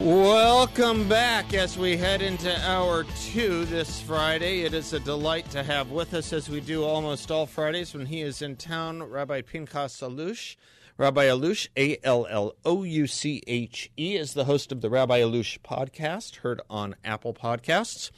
Welcome 0.00 1.10
back 1.10 1.52
as 1.52 1.76
we 1.76 1.94
head 1.94 2.22
into 2.22 2.58
hour 2.66 3.04
two 3.22 3.66
this 3.66 4.00
Friday. 4.00 4.62
It 4.62 4.72
is 4.72 4.94
a 4.94 5.00
delight 5.00 5.50
to 5.50 5.62
have 5.62 5.90
with 5.90 6.14
us, 6.14 6.32
as 6.32 6.48
we 6.48 6.60
do 6.60 6.84
almost 6.84 7.30
all 7.30 7.44
Fridays 7.44 7.92
when 7.92 8.06
he 8.06 8.22
is 8.22 8.40
in 8.40 8.56
town, 8.56 9.02
Rabbi 9.02 9.42
Pinchas 9.42 10.00
Allouche. 10.00 10.56
Rabbi 10.96 11.26
Allouche, 11.26 11.68
A 11.76 11.98
L 12.02 12.26
L 12.30 12.54
O 12.64 12.82
U 12.82 13.06
C 13.06 13.42
H 13.46 13.90
E, 13.98 14.16
is 14.16 14.32
the 14.32 14.46
host 14.46 14.72
of 14.72 14.80
the 14.80 14.88
Rabbi 14.88 15.20
Allouche 15.20 15.58
podcast, 15.58 16.36
heard 16.36 16.62
on 16.70 16.96
Apple 17.04 17.34
Podcasts. 17.34 18.10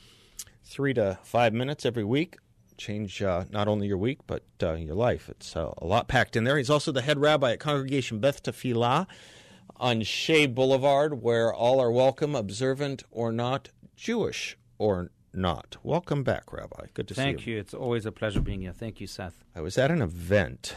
Three 0.62 0.94
to 0.94 1.18
five 1.24 1.52
minutes 1.52 1.84
every 1.84 2.04
week. 2.04 2.36
Change 2.76 3.20
uh, 3.20 3.46
not 3.50 3.66
only 3.66 3.88
your 3.88 3.98
week, 3.98 4.20
but 4.28 4.44
uh, 4.62 4.74
your 4.74 4.94
life. 4.94 5.28
It's 5.28 5.56
uh, 5.56 5.72
a 5.78 5.84
lot 5.84 6.06
packed 6.06 6.36
in 6.36 6.44
there. 6.44 6.58
He's 6.58 6.70
also 6.70 6.92
the 6.92 7.02
head 7.02 7.18
rabbi 7.18 7.54
at 7.54 7.58
Congregation 7.58 8.20
Beth 8.20 8.40
Tefillah 8.40 9.08
on 9.82 10.00
Shea 10.02 10.46
Boulevard, 10.46 11.22
where 11.22 11.52
all 11.52 11.80
are 11.80 11.90
welcome, 11.90 12.36
observant 12.36 13.02
or 13.10 13.32
not, 13.32 13.70
Jewish 13.96 14.56
or 14.78 15.10
not. 15.34 15.76
Welcome 15.82 16.22
back, 16.22 16.52
Rabbi. 16.52 16.86
Good 16.94 17.08
to 17.08 17.14
Thank 17.14 17.26
see 17.26 17.30
you. 17.30 17.36
Thank 17.36 17.46
you. 17.48 17.58
It's 17.58 17.74
always 17.74 18.06
a 18.06 18.12
pleasure 18.12 18.40
being 18.40 18.60
here. 18.60 18.72
Thank 18.72 19.00
you, 19.00 19.08
Seth. 19.08 19.42
I 19.56 19.60
was 19.60 19.76
at 19.76 19.90
an 19.90 20.00
event 20.00 20.76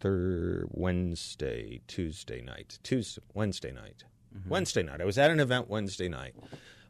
third 0.00 0.66
Wednesday, 0.72 1.80
Tuesday 1.86 2.42
night, 2.42 2.80
Tuesday, 2.82 3.22
Wednesday 3.34 3.70
night, 3.70 4.02
mm-hmm. 4.36 4.48
Wednesday 4.48 4.82
night. 4.82 5.00
I 5.00 5.04
was 5.04 5.16
at 5.16 5.30
an 5.30 5.38
event 5.38 5.68
Wednesday 5.68 6.08
night, 6.08 6.34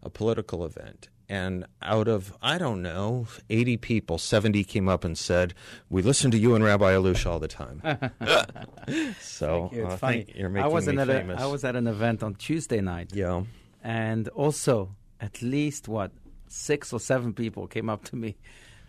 a 0.02 0.08
political 0.08 0.64
event, 0.64 1.10
and 1.28 1.66
out 1.82 2.08
of 2.08 2.32
I 2.40 2.58
don't 2.58 2.82
know 2.82 3.26
eighty 3.50 3.76
people, 3.76 4.18
seventy 4.18 4.64
came 4.64 4.88
up 4.88 5.04
and 5.04 5.16
said, 5.16 5.54
"We 5.90 6.02
listen 6.02 6.30
to 6.30 6.38
you 6.38 6.54
and 6.54 6.64
Rabbi 6.64 6.92
Allouche 6.92 7.26
all 7.26 7.38
the 7.38 7.48
time." 7.48 7.82
so 9.20 9.70
It's 9.72 9.94
uh, 9.94 9.96
funny. 9.96 10.26
you're 10.34 10.48
making 10.48 10.64
I 10.64 10.68
was 10.68 10.86
me 10.86 10.96
at 10.98 11.06
famous. 11.06 11.40
I 11.40 11.46
was 11.46 11.64
at 11.64 11.76
an 11.76 11.86
event 11.86 12.22
on 12.22 12.34
Tuesday 12.34 12.80
night, 12.80 13.10
yeah. 13.14 13.42
and 13.82 14.28
also 14.28 14.96
at 15.20 15.42
least 15.42 15.88
what 15.88 16.12
six 16.46 16.92
or 16.92 17.00
seven 17.00 17.32
people 17.34 17.66
came 17.66 17.90
up 17.90 18.04
to 18.04 18.16
me 18.16 18.36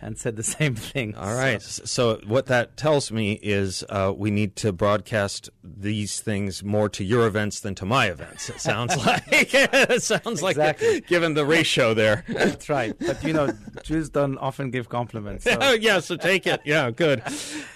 and 0.01 0.17
said 0.17 0.35
the 0.35 0.43
same 0.57 0.75
thing. 0.75 1.15
All 1.15 1.33
right. 1.33 1.55
S- 1.55 1.81
So 1.85 2.19
what 2.25 2.45
that 2.47 2.77
tells 2.77 3.11
me 3.11 3.33
is 3.41 3.83
uh, 3.89 4.13
we 4.15 4.31
need 4.31 4.55
to 4.57 4.71
broadcast 4.71 5.49
these 5.63 6.19
things 6.21 6.63
more 6.63 6.89
to 6.89 7.03
your 7.03 7.27
events 7.27 7.59
than 7.59 7.75
to 7.75 7.85
my 7.85 8.07
events. 8.07 8.49
It 8.49 8.59
sounds 8.61 8.95
like 9.05 9.23
it 9.31 10.01
sounds 10.03 10.41
like 10.41 10.55
Exactly. 10.57 11.01
given 11.01 11.33
the 11.33 11.45
ratio 11.45 11.93
there. 11.93 12.23
That's 12.27 12.69
right. 12.69 12.93
But 12.99 13.23
you 13.23 13.33
know, 13.33 13.51
Jews 13.83 14.09
don't 14.09 14.37
often 14.37 14.71
give 14.71 14.89
compliments. 14.89 15.43
so- 15.43 15.57
oh 15.59 15.73
yeah, 15.73 15.99
so 15.99 16.15
take 16.17 16.47
it. 16.47 16.61
Yeah, 16.65 16.91
good, 16.91 17.21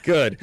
good. 0.03 0.37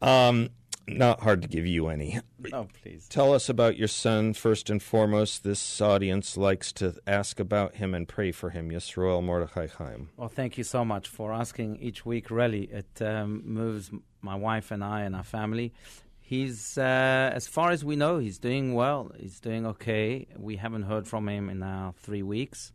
Um, 0.00 0.50
not 0.86 1.20
hard 1.20 1.42
to 1.42 1.48
give 1.48 1.66
you 1.66 1.88
any. 1.88 2.20
oh, 2.52 2.68
please. 2.82 3.06
Tell 3.08 3.34
us 3.34 3.48
about 3.48 3.76
your 3.76 3.88
son 3.88 4.34
first 4.34 4.70
and 4.70 4.82
foremost. 4.82 5.44
This 5.44 5.80
audience 5.80 6.36
likes 6.36 6.72
to 6.74 6.96
ask 7.06 7.40
about 7.40 7.76
him 7.76 7.94
and 7.94 8.08
pray 8.08 8.32
for 8.32 8.50
him. 8.50 8.70
Yisroel 8.70 9.22
Mordechai 9.22 9.68
Chaim. 9.68 10.10
Well, 10.16 10.28
thank 10.28 10.58
you 10.58 10.64
so 10.64 10.84
much 10.84 11.08
for 11.08 11.32
asking 11.32 11.76
each 11.76 12.04
week. 12.04 12.30
Really, 12.30 12.64
it 12.64 13.02
um, 13.02 13.42
moves 13.44 13.90
my 14.20 14.34
wife 14.34 14.70
and 14.70 14.82
I 14.82 15.02
and 15.02 15.14
our 15.14 15.24
family. 15.24 15.72
He's, 16.20 16.78
uh, 16.78 17.30
as 17.34 17.46
far 17.46 17.70
as 17.72 17.84
we 17.84 17.96
know, 17.96 18.18
he's 18.18 18.38
doing 18.38 18.74
well. 18.74 19.12
He's 19.18 19.38
doing 19.40 19.66
okay. 19.66 20.26
We 20.36 20.56
haven't 20.56 20.82
heard 20.82 21.06
from 21.06 21.28
him 21.28 21.50
in 21.50 21.58
now 21.58 21.94
three 21.98 22.22
weeks, 22.22 22.72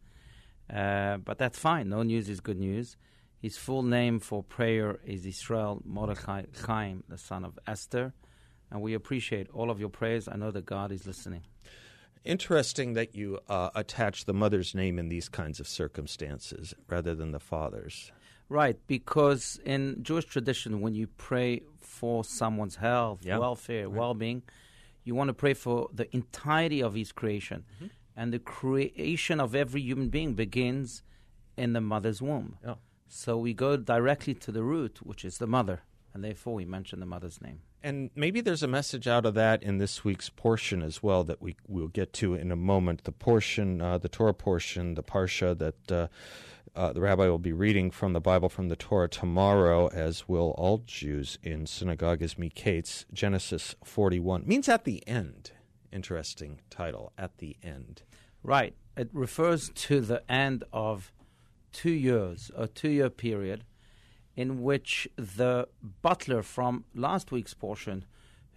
uh, 0.71 1.17
but 1.17 1.37
that's 1.39 1.57
fine. 1.57 1.89
No 1.89 2.03
news 2.03 2.29
is 2.29 2.39
good 2.39 2.59
news. 2.59 2.97
His 3.39 3.57
full 3.57 3.83
name 3.83 4.19
for 4.19 4.43
prayer 4.43 4.99
is 5.05 5.25
Israel 5.25 5.81
Mordechai 5.85 6.43
Chaim, 6.65 7.03
the 7.07 7.17
son 7.17 7.45
of 7.45 7.59
Esther, 7.67 8.13
and 8.71 8.81
we 8.81 8.93
appreciate 8.93 9.47
all 9.53 9.69
of 9.69 9.79
your 9.79 9.89
prayers. 9.89 10.27
I 10.27 10.35
know 10.37 10.51
that 10.51 10.65
God 10.65 10.91
is 10.91 11.05
listening. 11.05 11.43
Interesting 12.25 12.93
that 12.93 13.15
you 13.15 13.39
uh, 13.47 13.69
attach 13.75 14.25
the 14.25 14.33
mother's 14.33 14.73
name 14.73 14.97
in 14.99 15.07
these 15.09 15.29
kinds 15.29 15.59
of 15.59 15.67
circumstances 15.67 16.73
rather 16.89 17.13
than 17.15 17.31
the 17.31 17.39
father's. 17.39 18.11
Right, 18.49 18.77
because 18.87 19.59
in 19.65 20.03
Jewish 20.03 20.25
tradition, 20.25 20.81
when 20.81 20.95
you 20.95 21.07
pray 21.07 21.61
for 21.79 22.23
someone's 22.23 22.77
health, 22.77 23.19
Yeah. 23.23 23.37
welfare, 23.37 23.89
well 23.89 24.13
being, 24.13 24.41
you 25.03 25.15
want 25.15 25.27
to 25.29 25.33
pray 25.33 25.53
for 25.53 25.89
the 25.93 26.13
entirety 26.15 26.81
of 26.81 26.95
his 26.95 27.11
creation. 27.11 27.65
Mm-hmm. 27.75 27.87
And 28.15 28.33
the 28.33 28.39
creation 28.39 29.39
of 29.39 29.53
every 29.53 29.81
human 29.81 30.09
being 30.09 30.33
begins 30.33 31.03
in 31.55 31.73
the 31.73 31.81
mother's 31.81 32.21
womb. 32.21 32.57
Yeah. 32.65 32.75
So 33.07 33.38
we 33.38 33.53
go 33.53 33.78
directly 33.78 34.34
to 34.35 34.51
the 34.51 34.63
root, 34.63 35.00
which 35.03 35.23
is 35.23 35.38
the 35.38 35.47
mother. 35.47 35.81
And 36.13 36.23
therefore, 36.23 36.56
we 36.56 36.66
mention 36.66 37.00
the 37.00 37.06
mother's 37.06 37.41
name. 37.41 37.62
And 37.84 38.09
maybe 38.16 38.41
there's 38.41 38.63
a 38.63 38.68
message 38.68 39.07
out 39.07 39.25
of 39.25 39.35
that 39.35 39.62
in 39.62 39.78
this 39.78 40.03
week's 40.03 40.29
portion 40.29 40.81
as 40.81 41.03
well 41.03 41.23
that 41.25 41.41
we 41.41 41.56
will 41.68 41.88
get 41.88 42.12
to 42.13 42.34
in 42.34 42.51
a 42.51 42.56
moment. 42.56 43.03
The 43.03 43.12
portion, 43.12 43.81
uh, 43.81 44.00
the 44.00 44.09
Torah 44.09 44.34
portion, 44.34 44.95
the 44.95 45.03
parsha 45.03 45.56
that 45.57 45.91
uh, 45.91 46.07
uh, 46.75 46.94
the 46.94 47.01
rabbi 47.01 47.28
will 47.28 47.38
be 47.38 47.53
reading 47.53 47.91
from 47.91 48.13
the 48.13 48.19
Bible 48.19 48.50
from 48.50 48.69
the 48.69 48.75
Torah 48.75 49.07
tomorrow, 49.07 49.88
as 49.88 50.28
will 50.28 50.56
all 50.57 50.84
Jews 50.85 51.38
in 51.44 51.66
synagogue, 51.66 52.22
is 52.22 52.35
Miketz, 52.35 53.06
Genesis 53.13 53.75
41. 53.84 54.44
Means 54.47 54.68
at 54.68 54.84
the 54.84 55.07
end. 55.07 55.51
Interesting 55.91 56.62
title, 56.69 57.13
at 57.18 57.38
the 57.38 57.57
end. 57.63 58.01
Right. 58.44 58.75
It 58.95 59.09
refers 59.13 59.69
to 59.69 60.01
the 60.01 60.29
end 60.31 60.63
of 60.74 61.12
two 61.72 61.91
years, 61.91 62.51
a 62.55 62.67
two 62.67 62.89
year 62.89 63.09
period, 63.09 63.63
in 64.35 64.61
which 64.61 65.07
the 65.16 65.67
butler 66.01 66.44
from 66.44 66.85
last 66.94 67.31
week's 67.31 67.53
portion, 67.53 68.05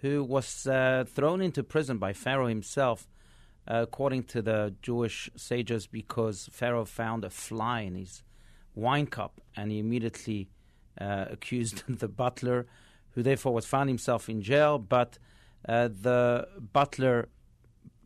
who 0.01 0.23
was 0.23 0.67
uh, 0.67 1.05
thrown 1.07 1.41
into 1.41 1.63
prison 1.63 1.99
by 1.99 2.13
Pharaoh 2.13 2.49
himself, 2.49 3.09
uh, 3.69 3.83
according 3.83 4.25
to 4.25 4.43
the 4.43 4.75
Jewish 4.83 5.31
sages, 5.37 5.87
because 5.87 6.49
Pharaoh 6.53 6.85
found 6.85 7.25
a 7.25 7.31
fly 7.31 7.81
in 7.81 7.95
his 7.95 8.23
wine 8.75 9.07
cup 9.07 9.41
and 9.57 9.71
he 9.71 9.79
immediately 9.79 10.49
uh, 11.01 11.27
accused 11.31 11.83
the 11.89 12.09
butler, 12.09 12.67
who 13.11 13.23
therefore 13.23 13.53
was 13.53 13.67
found 13.67 13.89
himself 13.89 14.29
in 14.29 14.43
jail. 14.43 14.79
But 14.79 15.19
uh, 15.69 15.89
the 15.89 16.49
butler 16.73 17.29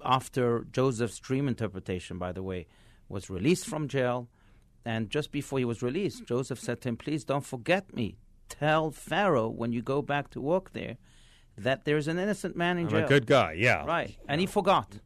after 0.05 0.67
Joseph's 0.71 1.19
dream 1.19 1.49
interpretation, 1.49 2.19
by 2.19 2.33
the 2.33 2.43
way, 2.43 2.67
was 3.09 3.31
released 3.31 3.67
from 3.67 3.89
jail. 3.89 4.29
And 4.85 5.09
just 5.11 5.31
before 5.33 5.59
he 5.59 5.65
was 5.65 5.83
released, 5.83 6.27
Joseph 6.27 6.61
said 6.61 6.81
to 6.83 6.89
him, 6.91 6.97
Please 6.97 7.25
don't 7.25 7.45
forget 7.45 7.95
me. 7.95 8.17
Tell 8.49 8.91
Pharaoh 8.91 9.49
when 9.49 9.73
you 9.73 9.83
go 9.83 10.03
back 10.03 10.31
to 10.31 10.41
work 10.41 10.73
there 10.73 10.97
that 11.57 11.85
there's 11.85 12.09
an 12.09 12.19
innocent 12.19 12.57
man 12.57 12.79
in 12.79 12.87
I'm 12.87 12.91
jail. 12.91 13.05
a 13.05 13.09
good 13.09 13.27
guy, 13.27 13.53
yeah. 13.53 13.85
Right. 13.85 14.17
And 14.29 14.41
he 14.41 14.47
forgot. 14.47 14.99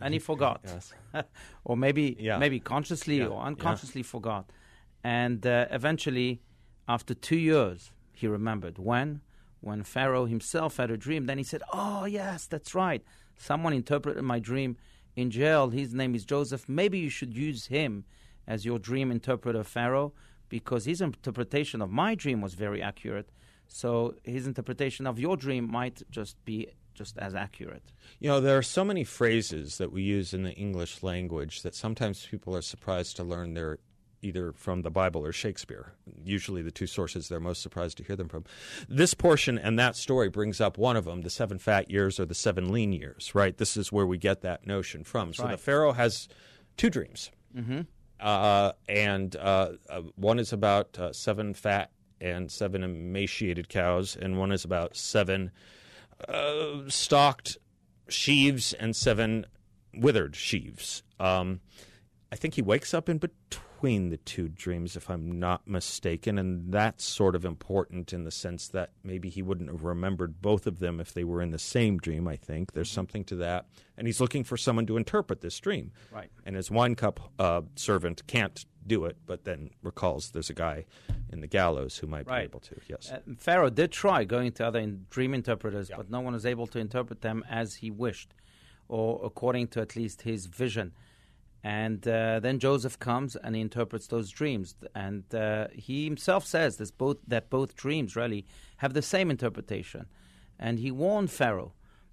And 0.00 0.14
he 0.14 0.20
forgot. 0.20 0.60
Yes. 0.64 0.92
or 1.64 1.76
maybe 1.76 2.16
Yeah. 2.18 2.38
maybe 2.38 2.60
consciously 2.60 3.18
Yeah. 3.18 3.26
or 3.26 3.42
unconsciously 3.42 4.02
forgot. 4.02 4.50
And 5.04 5.46
uh, 5.46 5.66
eventually, 5.70 6.40
after 6.88 7.14
two 7.14 7.36
years, 7.36 7.92
he 8.12 8.26
remembered. 8.26 8.78
When? 8.78 9.20
When 9.60 9.82
Pharaoh 9.82 10.26
himself 10.26 10.76
had 10.76 10.90
a 10.90 10.96
dream. 10.96 11.26
Then 11.26 11.38
he 11.38 11.44
said, 11.44 11.62
Oh, 11.72 12.04
yes, 12.04 12.46
that's 12.46 12.74
right. 12.74 13.02
Someone 13.36 13.72
interpreted 13.72 14.22
my 14.24 14.38
dream 14.38 14.76
in 15.16 15.30
jail. 15.30 15.70
His 15.70 15.92
name 15.92 16.14
is 16.14 16.24
Joseph. 16.24 16.68
Maybe 16.68 16.98
you 16.98 17.10
should 17.10 17.36
use 17.36 17.66
him 17.66 18.04
as 18.48 18.64
your 18.64 18.80
dream 18.80 19.12
interpreter, 19.12 19.62
Pharaoh, 19.62 20.12
because 20.48 20.86
his 20.86 21.00
interpretation 21.00 21.82
of 21.82 21.90
my 21.90 22.16
dream 22.16 22.40
was 22.40 22.54
very 22.54 22.82
accurate. 22.82 23.30
So 23.68 24.14
his 24.24 24.46
interpretation 24.46 25.06
of 25.06 25.20
your 25.20 25.36
dream 25.36 25.70
might 25.70 26.02
just 26.10 26.42
be 26.46 26.68
just 26.94 27.18
as 27.18 27.34
accurate. 27.34 27.92
You 28.18 28.28
know, 28.28 28.40
there 28.40 28.58
are 28.58 28.62
so 28.62 28.84
many 28.84 29.04
phrases 29.04 29.78
that 29.78 29.92
we 29.92 30.02
use 30.02 30.34
in 30.34 30.42
the 30.42 30.52
English 30.52 31.02
language 31.02 31.62
that 31.62 31.74
sometimes 31.74 32.26
people 32.26 32.56
are 32.56 32.62
surprised 32.62 33.16
to 33.16 33.22
learn 33.22 33.54
they're 33.54 33.78
either 34.20 34.52
from 34.52 34.82
the 34.82 34.90
Bible 34.90 35.24
or 35.24 35.30
Shakespeare. 35.30 35.92
Usually 36.24 36.60
the 36.62 36.72
two 36.72 36.88
sources 36.88 37.28
they're 37.28 37.38
most 37.38 37.62
surprised 37.62 37.98
to 37.98 38.02
hear 38.02 38.16
them 38.16 38.28
from. 38.28 38.44
This 38.88 39.14
portion 39.14 39.58
and 39.58 39.78
that 39.78 39.94
story 39.94 40.28
brings 40.28 40.60
up 40.60 40.76
one 40.76 40.96
of 40.96 41.04
them, 41.04 41.20
the 41.20 41.30
seven 41.30 41.58
fat 41.58 41.88
years 41.88 42.18
or 42.18 42.24
the 42.24 42.34
seven 42.34 42.72
lean 42.72 42.92
years, 42.92 43.32
right? 43.32 43.56
This 43.56 43.76
is 43.76 43.92
where 43.92 44.06
we 44.06 44.18
get 44.18 44.40
that 44.40 44.66
notion 44.66 45.04
from. 45.04 45.32
so 45.34 45.46
the. 45.46 45.56
Pharaoh 45.56 45.92
has 45.92 46.26
two 46.76 46.90
dreams. 46.90 47.30
Mm-hmm. 47.56 47.82
Uh, 48.20 48.72
and 48.88 49.36
uh, 49.36 49.72
uh, 49.88 50.02
one 50.16 50.38
is 50.38 50.52
about 50.52 50.98
uh, 50.98 51.12
seven 51.12 51.54
fat 51.54 51.90
and 52.20 52.50
seven 52.50 52.82
emaciated 52.82 53.68
cows, 53.68 54.16
and 54.16 54.38
one 54.38 54.50
is 54.50 54.64
about 54.64 54.96
seven 54.96 55.50
uh, 56.28 56.80
stalked 56.88 57.58
sheaves 58.08 58.72
and 58.72 58.96
seven 58.96 59.46
withered 59.94 60.34
sheaves. 60.34 61.02
Um, 61.20 61.60
I 62.32 62.36
think 62.36 62.54
he 62.54 62.62
wakes 62.62 62.92
up 62.92 63.08
in 63.08 63.18
between 63.18 63.62
the 63.82 64.16
two 64.24 64.48
dreams, 64.48 64.96
if 64.96 65.08
I'm 65.08 65.38
not 65.38 65.66
mistaken, 65.68 66.36
and 66.36 66.72
that's 66.72 67.04
sort 67.04 67.36
of 67.36 67.44
important 67.44 68.12
in 68.12 68.24
the 68.24 68.30
sense 68.30 68.66
that 68.68 68.90
maybe 69.04 69.28
he 69.28 69.40
wouldn't 69.40 69.70
have 69.70 69.84
remembered 69.84 70.42
both 70.42 70.66
of 70.66 70.80
them 70.80 70.98
if 70.98 71.14
they 71.14 71.22
were 71.22 71.40
in 71.40 71.52
the 71.52 71.58
same 71.60 71.98
dream. 71.98 72.26
I 72.26 72.34
think 72.36 72.72
there's 72.72 72.90
something 72.90 73.22
to 73.24 73.36
that, 73.36 73.66
and 73.96 74.08
he's 74.08 74.20
looking 74.20 74.42
for 74.42 74.56
someone 74.56 74.86
to 74.86 74.96
interpret 74.96 75.40
this 75.42 75.58
dream. 75.60 75.92
Right. 76.12 76.28
And 76.44 76.56
his 76.56 76.70
wine 76.72 76.96
cup 76.96 77.20
uh, 77.38 77.62
servant 77.76 78.26
can't 78.26 78.64
do 78.84 79.04
it, 79.04 79.16
but 79.26 79.44
then 79.44 79.70
recalls 79.82 80.30
there's 80.32 80.50
a 80.50 80.54
guy 80.54 80.84
in 81.30 81.40
the 81.40 81.46
gallows 81.46 81.98
who 81.98 82.06
might 82.08 82.26
Right. 82.26 82.40
be 82.40 82.44
able 82.44 82.60
to. 82.60 82.80
Yes. 82.88 83.12
Uh, 83.12 83.20
Pharaoh 83.38 83.70
did 83.70 83.92
try 83.92 84.24
going 84.24 84.50
to 84.52 84.66
other 84.66 84.80
in- 84.80 85.06
dream 85.10 85.34
interpreters, 85.34 85.88
but 85.94 86.10
no 86.10 86.20
one 86.20 86.32
was 86.32 86.44
able 86.46 86.66
to 86.68 86.78
interpret 86.80 87.20
them 87.20 87.44
as 87.48 87.76
he 87.76 87.90
wished, 87.92 88.34
or 88.88 89.20
according 89.24 89.68
to 89.68 89.80
at 89.80 89.94
least 89.94 90.22
his 90.22 90.46
vision. 90.46 90.92
And 91.64 92.06
uh, 92.06 92.40
then 92.40 92.58
Joseph 92.60 92.98
comes 92.98 93.34
and 93.36 93.54
he 93.54 93.60
interprets 93.60 94.06
those 94.06 94.30
dreams, 94.30 94.76
and 94.94 95.24
uh, 95.34 95.66
he 95.72 96.04
himself 96.04 96.46
says 96.46 96.76
this 96.76 96.92
both 96.92 97.16
that 97.26 97.50
both 97.50 97.74
dreams 97.74 98.14
really 98.14 98.46
have 98.76 98.94
the 98.94 99.02
same 99.02 99.28
interpretation. 99.28 100.06
And 100.58 100.78
he 100.78 100.90
warned 100.92 101.30
Pharaoh 101.32 101.72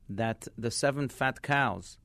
that 0.09 0.47
the 0.57 0.71
seven 0.71 1.09
fat 1.09 1.41
cows 1.41 1.97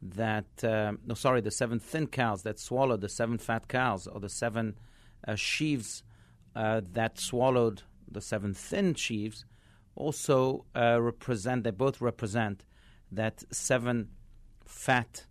that 0.00 0.46
um, 0.62 1.00
no 1.04 1.14
sorry 1.14 1.40
the 1.40 1.50
seven 1.50 1.80
thin 1.80 2.06
cows 2.06 2.42
that 2.42 2.58
swallowed 2.58 3.00
the 3.00 3.08
seven 3.08 3.38
fat 3.38 3.66
cows 3.68 4.06
or 4.06 4.20
the 4.20 4.28
seven 4.28 4.78
uh, 5.26 5.34
sheaves 5.34 6.04
uh, 6.54 6.80
that 6.92 7.18
swallowed 7.18 7.82
the 8.10 8.20
seven 8.20 8.54
thin 8.54 8.94
sheaves 8.94 9.44
also 9.96 10.64
uh, 10.76 11.00
represent 11.00 11.64
they 11.64 11.70
both 11.70 12.00
represent 12.00 12.64
that 13.10 13.42
seven 13.52 14.08
fat 14.64 15.26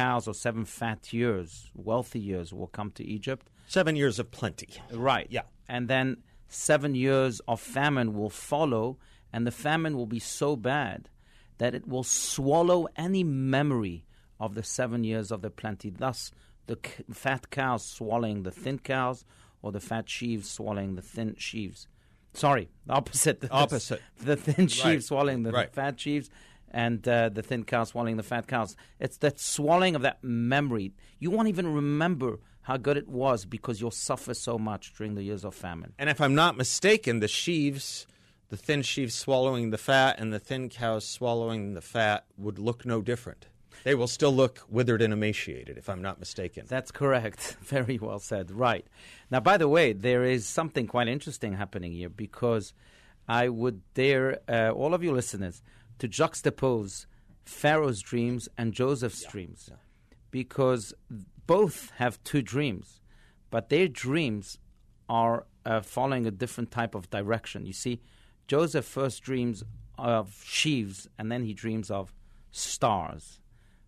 cows 0.00 0.26
or 0.26 0.34
seven 0.34 0.64
fat 0.64 1.12
years 1.12 1.70
wealthy 1.74 2.18
years 2.30 2.48
will 2.52 2.66
come 2.78 2.90
to 2.98 3.04
Egypt 3.16 3.44
Seven 3.68 3.94
years 3.96 4.18
of 4.18 4.30
plenty. 4.30 4.68
Right. 4.92 5.26
Yeah. 5.30 5.42
And 5.68 5.88
then 5.88 6.06
seven 6.48 6.94
years 6.94 7.40
of 7.48 7.58
famine 7.60 8.12
will 8.18 8.28
follow, 8.52 8.98
and 9.32 9.46
the 9.46 9.50
famine 9.66 9.96
will 9.96 10.10
be 10.18 10.18
so 10.18 10.56
bad 10.56 11.08
that 11.58 11.74
it 11.74 11.86
will 11.86 12.02
swallow 12.04 12.80
any 12.96 13.24
memory 13.24 14.04
of 14.38 14.54
the 14.54 14.62
seven 14.62 15.04
years 15.04 15.30
of 15.30 15.40
the 15.40 15.50
plenty. 15.50 15.88
Thus, 15.90 16.32
the 16.66 16.76
c- 16.84 17.04
fat 17.12 17.48
cows 17.50 17.82
swallowing 17.86 18.42
the 18.42 18.50
thin 18.50 18.78
cows, 18.78 19.24
or 19.62 19.72
the 19.72 19.80
fat 19.80 20.06
sheaves 20.10 20.50
swallowing 20.50 20.96
the 20.96 21.02
thin 21.14 21.34
sheaves. 21.38 21.86
Sorry, 22.34 22.68
the 22.86 22.92
opposite. 22.94 23.40
The- 23.40 23.50
Opposite. 23.64 24.02
The 24.20 24.36
thin 24.36 24.66
sheaves 24.68 24.84
Right. 24.84 25.02
swallowing 25.04 25.42
the 25.44 25.52
Right. 25.52 25.72
fat 25.72 25.98
sheaves, 26.00 26.28
and 26.72 27.06
uh, 27.06 27.28
the 27.28 27.42
thin 27.42 27.64
cows 27.64 27.90
swallowing 27.90 28.16
the 28.16 28.22
fat 28.22 28.46
cows. 28.46 28.76
It's 28.98 29.18
that 29.18 29.38
swallowing 29.38 29.94
of 29.94 30.02
that 30.02 30.22
memory. 30.22 30.92
You 31.18 31.30
won't 31.30 31.48
even 31.48 31.72
remember 31.72 32.40
how 32.62 32.76
good 32.76 32.96
it 32.96 33.08
was 33.08 33.44
because 33.44 33.80
you'll 33.80 33.90
suffer 33.90 34.34
so 34.34 34.58
much 34.58 34.94
during 34.94 35.14
the 35.14 35.22
years 35.22 35.44
of 35.44 35.54
famine. 35.54 35.92
And 35.98 36.08
if 36.08 36.20
I'm 36.20 36.34
not 36.34 36.56
mistaken, 36.56 37.20
the 37.20 37.28
sheaves, 37.28 38.06
the 38.48 38.56
thin 38.56 38.82
sheaves 38.82 39.14
swallowing 39.14 39.70
the 39.70 39.78
fat 39.78 40.18
and 40.18 40.32
the 40.32 40.38
thin 40.38 40.68
cows 40.68 41.06
swallowing 41.06 41.74
the 41.74 41.80
fat 41.80 42.24
would 42.36 42.58
look 42.58 42.86
no 42.86 43.02
different. 43.02 43.46
They 43.84 43.94
will 43.96 44.06
still 44.06 44.32
look 44.32 44.60
withered 44.68 45.02
and 45.02 45.12
emaciated, 45.12 45.76
if 45.76 45.88
I'm 45.88 46.02
not 46.02 46.20
mistaken. 46.20 46.66
That's 46.68 46.92
correct. 46.92 47.56
Very 47.62 47.98
well 47.98 48.20
said. 48.20 48.52
Right. 48.52 48.86
Now, 49.30 49.40
by 49.40 49.56
the 49.56 49.68
way, 49.68 49.92
there 49.92 50.24
is 50.24 50.46
something 50.46 50.86
quite 50.86 51.08
interesting 51.08 51.54
happening 51.54 51.92
here 51.92 52.08
because 52.08 52.74
I 53.28 53.48
would 53.48 53.82
dare 53.94 54.40
uh, 54.48 54.70
all 54.70 54.94
of 54.94 55.02
you 55.02 55.12
listeners 55.12 55.62
to 56.02 56.08
juxtapose 56.08 57.06
Pharaoh's 57.44 58.00
dreams 58.00 58.48
and 58.58 58.72
Joseph's 58.72 59.22
dreams 59.22 59.70
because 60.32 60.92
both 61.46 61.92
have 61.98 62.20
two 62.24 62.42
dreams, 62.42 63.00
but 63.50 63.68
their 63.68 63.86
dreams 63.86 64.58
are 65.08 65.46
uh, 65.64 65.80
following 65.80 66.26
a 66.26 66.32
different 66.32 66.72
type 66.72 66.96
of 66.96 67.08
direction. 67.10 67.66
You 67.66 67.72
see, 67.72 68.00
Joseph 68.48 68.84
first 68.84 69.22
dreams 69.22 69.62
of 69.96 70.42
sheaves 70.44 71.06
and 71.20 71.30
then 71.30 71.44
he 71.44 71.54
dreams 71.54 71.88
of 71.88 72.12
stars. 72.50 73.38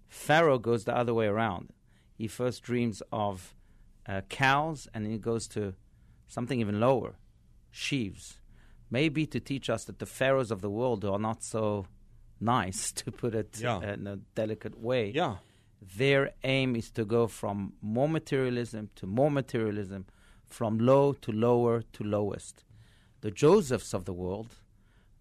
Pharaoh 0.07 0.61
goes 0.61 0.85
the 0.85 0.97
other 0.97 1.15
way 1.15 1.27
around. 1.27 1.73
He 2.17 2.29
first 2.29 2.63
dreams 2.63 3.03
of 3.11 3.57
uh, 4.07 4.21
cows 4.29 4.87
and 4.95 5.05
then 5.05 5.11
he 5.11 5.19
goes 5.19 5.49
to 5.49 5.75
something 6.29 6.61
even 6.61 6.79
lower, 6.79 7.17
sheaves. 7.73 8.39
Maybe 8.89 9.27
to 9.27 9.41
teach 9.41 9.69
us 9.69 9.83
that 9.87 9.99
the 9.99 10.07
pharaohs 10.07 10.53
of 10.53 10.61
the 10.61 10.71
world 10.71 11.05
are 11.05 11.19
not 11.19 11.43
so 11.43 11.87
nice, 12.41 12.93
to 13.01 13.11
put 13.13 13.35
it 13.35 13.59
Yeah. 13.61 13.81
in 13.95 14.07
a 14.07 14.17
delicate 14.35 14.79
way. 14.81 15.11
Yeah. 15.15 15.37
Their 15.97 16.33
aim 16.45 16.77
is 16.77 16.91
to 16.93 17.05
go 17.05 17.27
from 17.27 17.75
more 17.83 18.09
materialism 18.09 18.91
to 18.97 19.07
more 19.07 19.31
materialism, 19.31 20.07
from 20.47 20.79
low 20.79 21.13
to 21.13 21.33
lower 21.33 21.83
to 21.93 22.05
lowest. 22.05 22.65
The 23.21 23.31
Josephs 23.31 23.93
of 23.95 24.05
the 24.05 24.13
world, 24.13 24.55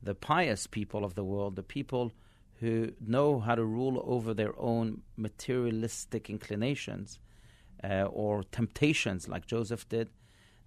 the 0.01 0.15
pious 0.15 0.67
people 0.67 1.03
of 1.03 1.15
the 1.15 1.23
world, 1.23 1.55
the 1.55 1.63
people 1.63 2.11
who 2.59 2.93
know 3.05 3.39
how 3.39 3.55
to 3.55 3.65
rule 3.65 4.01
over 4.05 4.33
their 4.33 4.57
own 4.57 5.01
materialistic 5.17 6.29
inclinations 6.29 7.19
uh, 7.83 8.03
or 8.09 8.43
temptations, 8.43 9.27
like 9.27 9.45
Joseph 9.45 9.87
did, 9.89 10.09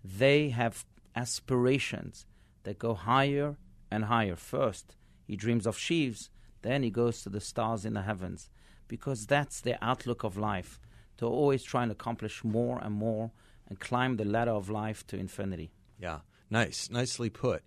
they 0.04 0.50
have 0.50 0.84
aspirations 1.14 2.26
that 2.64 2.78
go 2.78 2.94
higher 2.94 3.56
and 3.90 4.04
higher. 4.06 4.36
First, 4.36 4.96
he 5.26 5.36
dreams 5.36 5.66
of 5.66 5.78
sheaves, 5.78 6.30
then 6.62 6.82
he 6.82 6.90
goes 6.90 7.22
to 7.22 7.28
the 7.28 7.40
stars 7.40 7.84
in 7.84 7.94
the 7.94 8.02
heavens, 8.02 8.50
because 8.88 9.26
that's 9.26 9.60
their 9.60 9.78
outlook 9.82 10.24
of 10.24 10.36
life, 10.36 10.78
to 11.18 11.26
always 11.26 11.62
try 11.62 11.82
and 11.82 11.92
accomplish 11.92 12.44
more 12.44 12.78
and 12.82 12.94
more 12.94 13.30
and 13.68 13.80
climb 13.80 14.16
the 14.16 14.24
ladder 14.24 14.52
of 14.52 14.70
life 14.70 15.06
to 15.08 15.16
infinity. 15.16 15.72
Yeah, 15.98 16.20
nice, 16.50 16.90
nicely 16.90 17.30
put. 17.30 17.62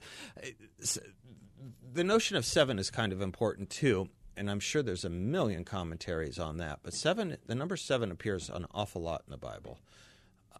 The 1.91 2.03
notion 2.03 2.38
of 2.38 2.45
seven 2.45 2.80
is 2.80 2.89
kind 2.89 3.12
of 3.12 3.21
important 3.21 3.69
too, 3.69 4.09
and 4.38 4.50
I'm 4.50 4.59
sure 4.59 4.81
there's 4.81 5.03
a 5.03 5.09
million 5.09 5.65
commentaries 5.65 6.39
on 6.39 6.57
that. 6.57 6.80
But 6.83 6.94
seven, 6.94 7.38
the 7.47 7.56
number 7.56 7.75
seven 7.75 8.12
appears 8.12 8.50
an 8.50 8.65
awful 8.71 9.01
lot 9.01 9.24
in 9.27 9.31
the 9.31 9.38
Bible. 9.38 9.80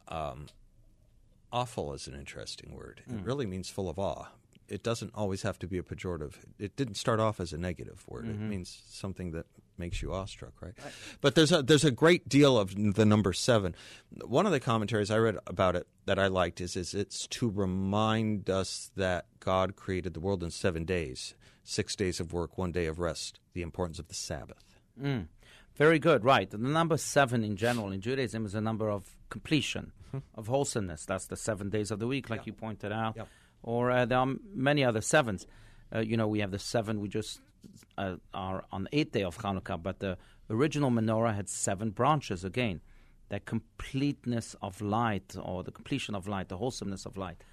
Um, 0.08 0.48
awful 1.52 1.94
is 1.94 2.08
an 2.08 2.16
interesting 2.16 2.74
word. 2.76 3.04
It 3.08 3.24
really 3.24 3.46
means 3.46 3.70
full 3.70 3.90
of 3.90 4.00
awe. 4.00 4.26
It 4.70 4.84
doesn't 4.84 5.12
always 5.16 5.42
have 5.42 5.58
to 5.60 5.68
be 5.68 5.78
a 5.78 5.84
pejorative. 5.84 6.34
It 6.60 6.76
didn't 6.76 6.96
start 6.96 7.20
off 7.20 7.40
as 7.40 7.54
a 7.54 7.58
negative 7.58 8.04
word. 8.08 8.28
It 8.28 8.40
means 8.40 8.82
something 8.90 9.32
that 9.32 9.46
makes 9.78 10.02
you 10.02 10.14
awestruck, 10.14 10.54
right? 10.62 10.74
But 11.22 11.36
there's 11.36 11.52
a 11.52 11.62
there's 11.64 11.86
a 11.86 11.92
great 11.92 12.28
deal 12.30 12.58
of 12.58 12.76
the 12.96 13.06
number 13.06 13.34
seven. 13.34 13.76
One 14.26 14.46
of 14.46 14.52
the 14.52 14.60
commentaries 14.60 15.10
I 15.10 15.18
read 15.18 15.38
about 15.48 15.76
it 15.76 15.88
that 16.06 16.20
I 16.20 16.28
liked 16.28 16.62
is 16.62 16.76
is 16.76 16.94
it's 16.94 17.28
to 17.28 17.50
remind 17.50 18.50
us 18.50 18.92
that 18.96 19.26
God 19.40 19.76
created 19.76 20.14
the 20.14 20.20
world 20.20 20.44
in 20.44 20.52
seven 20.52 20.86
days, 20.86 21.34
six 21.64 21.96
days 21.96 22.20
of 22.20 22.34
work, 22.34 22.58
one 22.58 22.72
day 22.72 22.86
of 22.86 23.00
rest. 23.00 23.40
The 23.54 23.62
importance 23.62 24.00
of 24.00 24.08
the 24.08 24.14
Sabbath. 24.16 24.64
Very 25.76 26.00
good, 26.00 26.26
right. 26.26 26.50
The 26.50 26.58
number 26.58 26.98
seven 26.98 27.44
in 27.44 27.56
general 27.56 27.92
in 27.92 28.02
Judaism 28.02 28.46
is 28.46 28.54
a 28.54 28.62
number 28.62 28.90
of 28.90 29.16
completion, 29.30 29.94
Hmm. 30.12 30.18
of 30.36 30.48
wholesomeness. 30.48 31.06
That's 31.06 31.28
the 31.28 31.38
seven 31.38 31.70
days 31.70 31.90
of 31.92 32.00
the 32.00 32.08
week, 32.08 32.30
like 32.30 32.46
you 32.48 32.52
pointed 32.54 32.92
out. 32.92 33.16
Yep. 33.16 33.28
Or 33.64 33.92
uh, 33.92 34.06
there 34.06 34.18
are 34.18 34.36
many 34.54 34.84
other 34.84 35.02
sevens. 35.02 35.46
Uh, 35.94 36.00
you 36.00 36.18
know, 36.18 36.28
we 36.28 36.40
have 36.40 36.52
the 36.52 36.60
seven, 36.60 37.02
we 37.02 37.10
just 37.10 37.42
uh, 37.98 38.16
are 38.34 38.66
on 38.72 38.84
the 38.84 38.98
eighth 38.98 39.12
day 39.12 39.24
of 39.24 39.38
Hanukkah, 39.38 39.82
but 39.82 40.00
the 40.00 40.18
original 40.50 40.92
menorah 40.92 41.36
had 41.36 41.50
seven 41.50 41.92
branches 41.92 42.44
again. 42.44 42.82
That 43.30 43.46
completeness 43.46 44.56
of 44.62 44.82
light, 44.82 45.36
or 45.40 45.64
the 45.64 45.72
completion 45.72 46.16
of 46.16 46.28
light, 46.28 46.50
the 46.50 46.58
wholesomeness 46.58 47.06
of 47.06 47.16
light. 47.16 47.44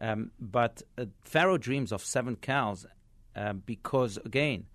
Um, 0.00 0.30
but 0.38 0.82
uh, 0.96 1.06
Pharaoh 1.22 1.58
dreams 1.58 1.90
of 1.90 2.04
seven 2.04 2.36
cows 2.36 2.86
uh, 3.34 3.54
because, 3.54 4.16
again, 4.24 4.66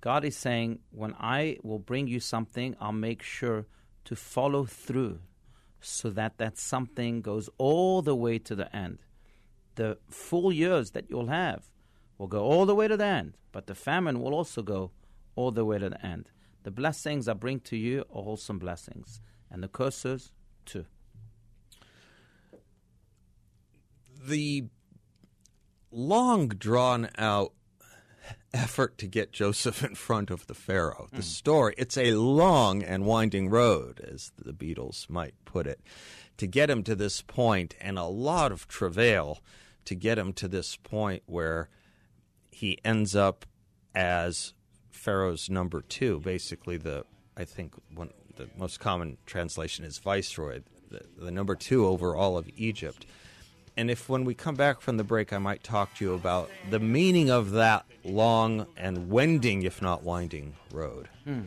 God 0.00 0.24
is 0.24 0.36
saying, 0.36 0.80
when 0.90 1.14
I 1.18 1.58
will 1.62 1.78
bring 1.78 2.08
you 2.08 2.18
something, 2.18 2.74
I'll 2.80 2.92
make 2.92 3.22
sure 3.22 3.66
to 4.04 4.16
follow 4.16 4.64
through 4.64 5.20
so 5.80 6.10
that 6.10 6.38
that 6.38 6.58
something 6.58 7.20
goes 7.20 7.48
all 7.58 8.02
the 8.02 8.16
way 8.16 8.38
to 8.38 8.54
the 8.54 8.74
end. 8.74 8.98
The 9.76 9.98
full 10.08 10.52
years 10.52 10.92
that 10.92 11.10
you'll 11.10 11.26
have 11.26 11.68
will 12.18 12.28
go 12.28 12.44
all 12.44 12.66
the 12.66 12.74
way 12.74 12.88
to 12.88 12.96
the 12.96 13.04
end, 13.04 13.36
but 13.52 13.66
the 13.66 13.74
famine 13.74 14.20
will 14.20 14.34
also 14.34 14.62
go 14.62 14.92
all 15.34 15.50
the 15.50 15.64
way 15.64 15.78
to 15.78 15.90
the 15.90 16.04
end. 16.04 16.30
The 16.62 16.70
blessings 16.70 17.28
I 17.28 17.34
bring 17.34 17.60
to 17.60 17.76
you 17.76 18.04
are 18.12 18.22
wholesome 18.22 18.58
blessings, 18.58 19.20
and 19.50 19.62
the 19.62 19.68
curses 19.68 20.32
too. 20.64 20.86
the 24.26 24.64
long 25.90 26.48
drawn 26.48 27.08
out 27.18 27.52
effort 28.52 28.96
to 28.98 29.06
get 29.06 29.32
Joseph 29.32 29.84
in 29.84 29.94
front 29.94 30.30
of 30.30 30.46
the 30.46 30.54
Pharaoh. 30.54 31.08
The 31.10 31.16
hmm. 31.16 31.22
story, 31.22 31.74
it's 31.76 31.98
a 31.98 32.14
long 32.14 32.82
and 32.82 33.04
winding 33.04 33.48
road, 33.48 34.00
as 34.00 34.32
the 34.36 34.52
Beatles 34.52 35.10
might 35.10 35.34
put 35.44 35.66
it, 35.66 35.80
to 36.38 36.46
get 36.46 36.70
him 36.70 36.82
to 36.84 36.94
this 36.94 37.22
point, 37.22 37.74
and 37.80 37.98
a 37.98 38.04
lot 38.04 38.50
of 38.50 38.66
travail 38.66 39.40
to 39.86 39.94
get 39.94 40.18
him 40.18 40.32
to 40.34 40.48
this 40.48 40.76
point 40.76 41.22
where 41.26 41.68
he 42.50 42.78
ends 42.84 43.14
up 43.16 43.44
as 43.94 44.54
Pharaoh's 44.90 45.50
number 45.50 45.82
two, 45.82 46.20
basically 46.20 46.76
the 46.76 47.04
I 47.36 47.44
think 47.44 47.74
one 47.94 48.10
the 48.36 48.48
most 48.56 48.80
common 48.80 49.16
translation 49.26 49.84
is 49.84 49.98
viceroy, 49.98 50.60
the, 50.90 51.02
the 51.18 51.30
number 51.30 51.54
two 51.54 51.86
over 51.86 52.16
all 52.16 52.36
of 52.36 52.48
Egypt. 52.56 53.06
And 53.76 53.90
if 53.90 54.08
when 54.08 54.24
we 54.24 54.34
come 54.34 54.54
back 54.54 54.80
from 54.80 54.96
the 54.96 55.04
break, 55.04 55.32
I 55.32 55.38
might 55.38 55.64
talk 55.64 55.94
to 55.96 56.04
you 56.04 56.14
about 56.14 56.50
the 56.70 56.78
meaning 56.78 57.30
of 57.30 57.52
that 57.52 57.84
long 58.04 58.66
and 58.76 59.10
wending, 59.10 59.62
if 59.62 59.82
not 59.82 60.04
winding, 60.04 60.54
road. 60.72 61.08
Hmm. 61.24 61.42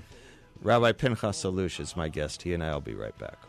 Rabbi 0.61 0.91
Pinchas 0.91 1.43
Allouche 1.43 1.79
is 1.79 1.95
my 1.95 2.09
guest. 2.09 2.41
He 2.41 2.53
and 2.53 2.63
I 2.63 2.73
will 2.73 2.81
be 2.81 2.95
right 2.95 3.17
back. 3.17 3.46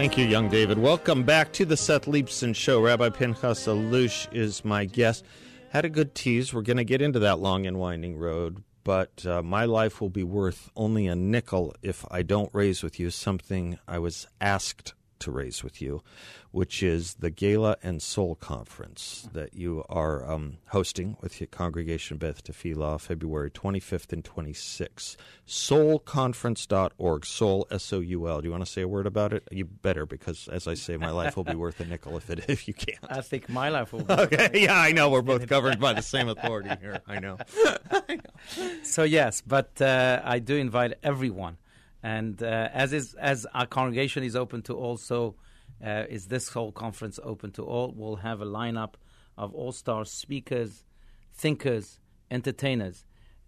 Thank 0.00 0.16
you, 0.16 0.24
young 0.24 0.48
David. 0.48 0.78
Welcome 0.78 1.24
back 1.24 1.52
to 1.52 1.66
the 1.66 1.76
Seth 1.76 2.06
Leibsohn 2.06 2.56
Show. 2.56 2.80
Rabbi 2.80 3.10
Pinchas 3.10 3.66
Allouche 3.66 4.32
is 4.32 4.64
my 4.64 4.86
guest. 4.86 5.26
Had 5.68 5.84
a 5.84 5.90
good 5.90 6.14
tease. 6.14 6.54
We're 6.54 6.62
going 6.62 6.78
to 6.78 6.84
get 6.84 7.02
into 7.02 7.18
that 7.18 7.38
long 7.38 7.66
and 7.66 7.78
winding 7.78 8.16
road, 8.16 8.64
but 8.82 9.26
uh, 9.26 9.42
my 9.42 9.66
life 9.66 10.00
will 10.00 10.08
be 10.08 10.24
worth 10.24 10.70
only 10.74 11.06
a 11.06 11.14
nickel 11.14 11.74
if 11.82 12.06
I 12.10 12.22
don't 12.22 12.48
raise 12.54 12.82
with 12.82 12.98
you 12.98 13.10
something 13.10 13.78
I 13.86 13.98
was 13.98 14.26
asked 14.40 14.94
to 15.20 15.30
raise 15.30 15.62
with 15.62 15.80
you, 15.80 16.02
which 16.50 16.82
is 16.82 17.14
the 17.14 17.30
Gala 17.30 17.76
and 17.82 18.02
Soul 18.02 18.34
Conference 18.34 19.28
that 19.32 19.54
you 19.54 19.84
are 19.88 20.28
um, 20.30 20.58
hosting 20.68 21.16
with 21.20 21.40
your 21.40 21.46
congregation 21.46 22.16
Beth 22.18 22.42
Tefillah 22.42 23.00
February 23.00 23.50
25th 23.50 24.12
and 24.12 24.24
26th. 24.24 25.16
Soulconference.org. 25.46 27.26
Soul, 27.26 27.66
S 27.70 27.92
O 27.92 28.00
U 28.00 28.28
L. 28.28 28.40
Do 28.40 28.46
you 28.48 28.50
want 28.50 28.64
to 28.64 28.70
say 28.70 28.82
a 28.82 28.88
word 28.88 29.06
about 29.06 29.32
it? 29.32 29.46
You 29.50 29.64
better, 29.64 30.06
because 30.06 30.48
as 30.48 30.66
I 30.66 30.74
say, 30.74 30.96
my 30.96 31.10
life 31.10 31.36
will 31.36 31.44
be 31.44 31.54
worth 31.54 31.80
a 31.80 31.84
nickel 31.84 32.16
if 32.16 32.30
it 32.30 32.44
if 32.48 32.66
you 32.66 32.74
can't. 32.74 32.98
I 33.08 33.20
think 33.20 33.48
my 33.48 33.68
life 33.68 33.92
will 33.92 34.04
be. 34.04 34.14
okay, 34.14 34.50
yeah, 34.54 34.78
I 34.78 34.92
know. 34.92 35.10
We're 35.10 35.22
both 35.22 35.46
covered 35.48 35.78
by 35.78 35.92
the 35.92 36.02
same 36.14 36.28
authority 36.28 36.70
here. 36.80 37.00
I 37.06 37.20
know. 37.20 37.36
I 37.90 38.16
know. 38.16 38.70
So, 38.82 39.02
yes, 39.04 39.42
but 39.46 39.80
uh, 39.80 40.20
I 40.24 40.38
do 40.38 40.56
invite 40.56 40.94
everyone 41.02 41.58
and 42.02 42.42
uh, 42.42 42.68
as 42.72 42.92
is 42.92 43.14
as 43.14 43.46
our 43.54 43.66
congregation 43.66 44.22
is 44.24 44.34
open 44.34 44.62
to 44.62 44.74
also 44.74 45.36
uh, 45.84 46.04
is 46.08 46.26
this 46.26 46.48
whole 46.48 46.72
conference 46.72 47.18
open 47.22 47.50
to 47.52 47.62
all. 47.62 47.92
We'll 47.96 48.16
have 48.16 48.40
a 48.40 48.46
lineup 48.46 48.94
of 49.36 49.54
all 49.54 49.72
star 49.72 50.04
speakers, 50.04 50.84
thinkers, 51.32 52.00
entertainers 52.30 53.04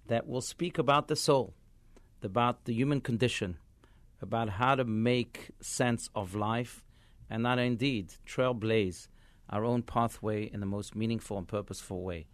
that 0.06 0.26
will 0.26 0.40
speak 0.40 0.78
about 0.78 1.08
the 1.08 1.16
soul, 1.16 1.54
about 2.22 2.64
the 2.64 2.74
human 2.74 3.00
condition, 3.00 3.56
about 4.20 4.50
how 4.50 4.74
to 4.74 4.84
make 4.84 5.50
sense 5.60 6.08
of 6.14 6.34
life, 6.34 6.84
and 7.28 7.42
not 7.42 7.58
indeed 7.58 8.14
trailblaze 8.26 9.08
our 9.50 9.64
own 9.64 9.82
pathway 9.82 10.44
in 10.44 10.60
the 10.60 10.66
most 10.66 10.96
meaningful 10.96 11.38
and 11.38 11.48
purposeful 11.48 12.02
way. 12.02 12.26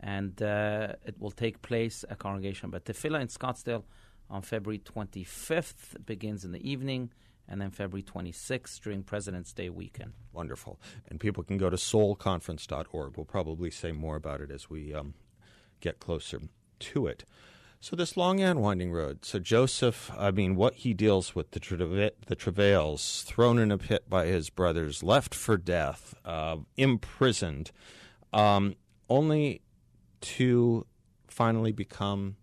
And 0.00 0.40
uh, 0.42 0.94
it 1.04 1.18
will 1.18 1.30
take 1.30 1.62
place 1.62 2.04
at 2.08 2.18
Congregation 2.18 2.70
Beth 2.70 2.84
Tefillah 2.84 3.20
in 3.20 3.28
Scottsdale 3.28 3.84
on 4.34 4.42
February 4.42 4.80
25th. 4.80 6.04
Begins 6.04 6.44
in 6.44 6.50
the 6.50 6.68
evening, 6.68 7.10
and 7.48 7.60
then 7.60 7.70
February 7.70 8.02
26th 8.02 8.80
during 8.80 9.04
President's 9.04 9.52
Day 9.52 9.70
weekend. 9.70 10.12
Wonderful. 10.32 10.80
And 11.08 11.20
people 11.20 11.44
can 11.44 11.56
go 11.56 11.70
to 11.70 11.76
soulconference.org. 11.76 13.16
We'll 13.16 13.24
probably 13.24 13.70
say 13.70 13.92
more 13.92 14.16
about 14.16 14.40
it 14.40 14.50
as 14.50 14.68
we 14.68 14.92
um, 14.92 15.14
get 15.80 16.00
closer 16.00 16.40
to 16.80 17.06
it. 17.06 17.24
So 17.78 17.94
this 17.94 18.16
long 18.16 18.40
and 18.40 18.60
winding 18.60 18.92
road. 18.92 19.24
So 19.24 19.38
Joseph, 19.38 20.10
I 20.18 20.30
mean, 20.30 20.56
what 20.56 20.74
he 20.74 20.94
deals 20.94 21.34
with 21.34 21.52
the 21.52 22.12
the 22.26 22.34
travails, 22.34 23.22
thrown 23.26 23.58
in 23.58 23.70
a 23.70 23.78
pit 23.78 24.08
by 24.08 24.26
his 24.26 24.50
brothers, 24.50 25.02
left 25.02 25.34
for 25.34 25.56
death, 25.56 26.14
uh, 26.24 26.56
imprisoned, 26.76 27.70
um, 28.32 28.74
only 29.08 29.60
to 30.22 30.86
finally 31.28 31.72
become 31.72 32.36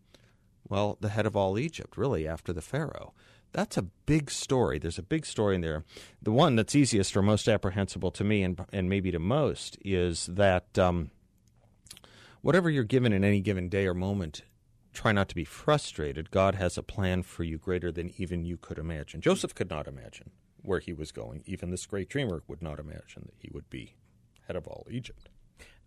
well, 0.72 0.98
the 1.01 1.10
head 1.10 1.25
of 1.25 1.36
all 1.36 1.60
Egypt, 1.60 1.98
really, 1.98 2.25
after 2.25 2.54
the 2.54 2.62
Pharaoh. 2.62 3.13
That's 3.51 3.75
a 3.75 3.82
big 3.82 4.32
story. 4.32 4.80
There's 4.80 4.98
a 4.98 5.04
big 5.04 5.25
story 5.25 5.56
in 5.56 5.62
there. 5.62 5.84
The 6.22 6.32
one 6.32 6.56
that's 6.56 6.74
easiest 6.74 7.18
or 7.18 7.22
most 7.22 7.50
apprehensible 7.50 8.10
to 8.12 8.24
me 8.24 8.42
and, 8.42 8.58
and 8.72 8.90
maybe 8.90 9.12
to 9.12 9.20
most 9.20 9.78
is 9.84 10.28
that 10.28 10.80
um, 10.80 11.12
whatever 12.42 12.70
you're 12.70 12.86
given 12.86 13.12
in 13.12 13.25
any 13.25 13.42
given 13.42 13.68
day 13.68 13.86
or 13.86 13.94
moment, 13.94 14.44
try 14.94 15.12
not 15.12 15.28
to 15.28 15.36
be 15.36 15.44
frustrated. 15.44 16.32
God 16.32 16.56
has 16.56 16.78
a 16.78 16.84
plan 16.84 17.24
for 17.24 17.44
you 17.44 17.58
greater 17.58 17.92
than 17.92 18.13
even 18.18 18.46
you 18.46 18.56
could 18.56 18.78
imagine. 18.78 19.20
Joseph 19.20 19.54
could 19.54 19.70
not 19.70 19.88
imagine 19.88 20.32
where 20.62 20.80
he 20.80 20.94
was 20.94 21.12
going. 21.12 21.44
Even 21.46 21.70
this 21.70 21.86
great 21.86 22.08
dreamer 22.08 22.44
would 22.48 22.62
not 22.62 22.80
imagine 22.80 23.24
that 23.25 23.36
he 23.40 23.50
would 23.54 23.70
be 23.70 23.96
head 24.48 24.56
of 24.56 24.68
all 24.68 24.88
Egypt. 24.90 25.28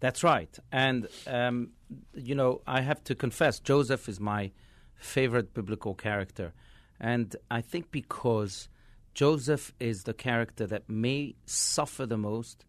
That's 0.01 0.23
right. 0.23 0.59
And, 0.71 1.09
um, 1.27 1.71
you 2.13 2.35
know, 2.35 2.61
I 2.67 2.83
have 2.83 3.03
to 3.05 3.15
confess, 3.15 3.59
Joseph 3.59 4.07
is 4.11 4.21
my 4.21 4.53
favorite 4.97 5.55
biblical 5.55 5.95
character. 5.95 6.53
And 7.01 7.35
I 7.51 7.61
think 7.61 7.91
because 7.91 8.69
Joseph 9.15 9.73
is 9.79 10.05
the 10.05 10.15
character 10.15 10.67
that 10.67 10.89
may 10.89 11.37
suffer 11.47 12.07
the 12.07 12.17
most, 12.17 12.65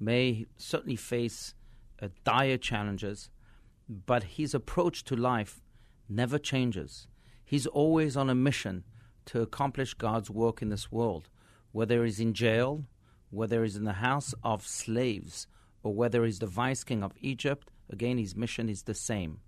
may 0.00 0.46
certainly 0.56 0.96
face 0.96 1.54
uh, 2.02 2.08
dire 2.24 2.56
challenges, 2.56 3.30
but 3.88 4.24
his 4.24 4.54
approach 4.54 5.04
to 5.04 5.16
life 5.16 5.62
never 6.08 6.38
changes. 6.38 7.06
He's 7.44 7.66
always 7.66 8.16
on 8.16 8.30
a 8.30 8.34
mission 8.34 8.84
to 9.26 9.42
accomplish 9.42 9.94
God's 9.94 10.30
work 10.30 10.62
in 10.62 10.68
this 10.68 10.90
world, 10.90 11.28
whether 11.72 12.04
he's 12.04 12.20
in 12.20 12.34
jail, 12.34 12.84
whether 13.30 13.62
he's 13.62 13.76
in 13.76 13.84
the 13.84 13.94
house 13.94 14.34
of 14.42 14.66
slaves, 14.66 15.46
or 15.82 15.94
whether 15.94 16.24
he's 16.24 16.38
the 16.38 16.46
vice 16.46 16.84
king 16.84 17.02
of 17.02 17.12
Egypt. 17.20 17.70
Again, 17.90 18.18
his 18.18 18.34
mission 18.34 18.68
is 18.68 18.82
the 18.82 18.94
same 18.94 19.40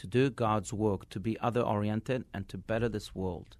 to 0.00 0.06
do 0.06 0.30
God's 0.30 0.72
work, 0.72 1.10
to 1.10 1.20
be 1.20 1.38
other 1.40 1.60
oriented, 1.60 2.24
and 2.32 2.48
to 2.48 2.56
better 2.56 2.88
this 2.88 3.14
world. 3.14 3.58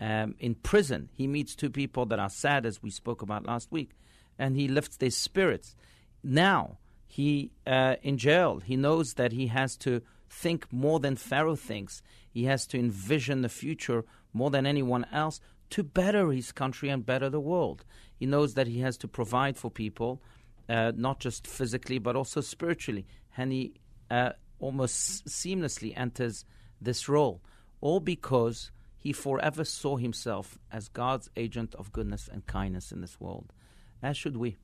Um, 0.00 0.36
in 0.38 0.54
prison, 0.54 1.08
he 1.12 1.26
meets 1.26 1.56
two 1.56 1.68
people 1.70 2.06
that 2.06 2.20
are 2.20 2.30
sad, 2.30 2.64
as 2.64 2.80
we 2.80 2.90
spoke 2.90 3.22
about 3.22 3.44
last 3.44 3.72
week, 3.72 3.90
and 4.38 4.56
he 4.56 4.68
lifts 4.68 4.96
their 4.96 5.10
spirits. 5.10 5.74
Now, 6.22 6.78
he 7.06 7.50
uh, 7.66 7.96
in 8.02 8.18
jail, 8.18 8.60
he 8.60 8.76
knows 8.76 9.14
that 9.14 9.32
he 9.32 9.48
has 9.48 9.76
to 9.78 10.00
think 10.30 10.72
more 10.72 11.00
than 11.00 11.16
Pharaoh 11.16 11.56
thinks. 11.56 12.02
He 12.30 12.44
has 12.44 12.66
to 12.68 12.78
envision 12.78 13.42
the 13.42 13.48
future 13.48 14.04
more 14.32 14.50
than 14.50 14.66
anyone 14.66 15.06
else 15.12 15.40
to 15.70 15.82
better 15.82 16.30
his 16.30 16.52
country 16.52 16.88
and 16.88 17.04
better 17.04 17.28
the 17.28 17.40
world. 17.40 17.84
He 18.16 18.26
knows 18.26 18.54
that 18.54 18.68
he 18.68 18.80
has 18.80 18.96
to 18.98 19.08
provide 19.08 19.56
for 19.56 19.70
people, 19.72 20.22
uh, 20.68 20.92
not 20.94 21.18
just 21.18 21.48
physically 21.48 21.98
but 21.98 22.14
also 22.14 22.40
spiritually, 22.40 23.06
and 23.36 23.50
he 23.50 23.74
uh, 24.08 24.30
almost 24.64 25.26
seamlessly 25.26 25.92
enters 25.94 26.46
this 26.80 27.06
role, 27.06 27.42
all 27.82 28.00
because 28.00 28.70
he 28.96 29.12
forever 29.12 29.62
saw 29.62 29.98
himself 29.98 30.58
as 30.72 30.88
God's 30.88 31.28
agent 31.36 31.74
of 31.74 31.92
goodness 31.92 32.30
and 32.32 32.46
kindness 32.46 32.90
in 32.90 33.02
this 33.02 33.20
world, 33.20 33.52
as 34.02 34.16
should 34.16 34.38
we. 34.38 34.56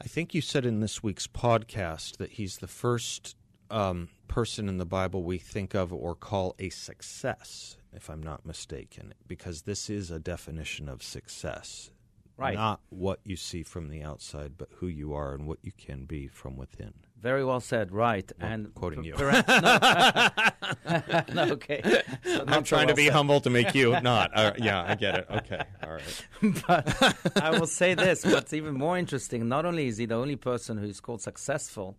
I 0.00 0.08
think 0.08 0.34
you 0.34 0.40
said 0.40 0.66
in 0.66 0.80
this 0.80 1.00
week's 1.00 1.28
podcast 1.28 2.16
that 2.16 2.32
he's 2.32 2.58
the 2.58 2.66
first 2.66 3.36
um, 3.70 4.08
person 4.26 4.68
in 4.68 4.78
the 4.78 4.84
Bible 4.84 5.22
we 5.22 5.38
think 5.38 5.74
of 5.74 5.92
or 5.92 6.16
call 6.16 6.56
a 6.58 6.70
success, 6.70 7.76
if 7.94 8.10
I'm 8.10 8.22
not 8.22 8.44
mistaken, 8.44 9.14
because 9.28 9.62
this 9.62 9.88
is 9.88 10.10
a 10.10 10.18
definition 10.18 10.88
of 10.88 11.04
success. 11.04 11.92
Right. 12.36 12.54
Not 12.54 12.80
what 12.88 13.20
you 13.22 13.36
see 13.36 13.62
from 13.62 13.90
the 13.90 14.02
outside, 14.02 14.54
but 14.58 14.70
who 14.78 14.88
you 14.88 15.14
are 15.14 15.34
and 15.34 15.46
what 15.46 15.58
you 15.62 15.70
can 15.70 16.04
be 16.04 16.26
from 16.26 16.56
within. 16.56 16.94
Very 17.22 17.44
well 17.44 17.60
said. 17.60 17.92
Right, 17.92 18.30
well, 18.40 18.50
and 18.50 18.74
quoting 18.74 19.04
you. 19.04 19.14
Perhaps, 19.14 19.48
no. 19.62 21.34
no, 21.34 21.52
okay. 21.52 22.02
So 22.24 22.44
I'm 22.48 22.64
trying 22.64 22.86
well 22.86 22.94
to 22.94 22.94
be 22.94 23.04
said. 23.04 23.12
humble 23.12 23.40
to 23.42 23.50
make 23.50 23.76
you 23.76 23.98
not. 24.02 24.32
Uh, 24.34 24.52
yeah, 24.58 24.82
I 24.82 24.96
get 24.96 25.18
it. 25.18 25.26
Okay, 25.30 25.62
all 25.84 25.92
right. 25.92 26.64
but 26.66 27.40
I 27.40 27.50
will 27.50 27.68
say 27.68 27.94
this: 27.94 28.24
what's 28.24 28.52
even 28.52 28.74
more 28.74 28.98
interesting, 28.98 29.48
not 29.48 29.64
only 29.64 29.86
is 29.86 29.98
he 29.98 30.06
the 30.06 30.16
only 30.16 30.34
person 30.34 30.78
who 30.78 30.86
is 30.86 30.98
called 31.00 31.22
successful, 31.22 31.96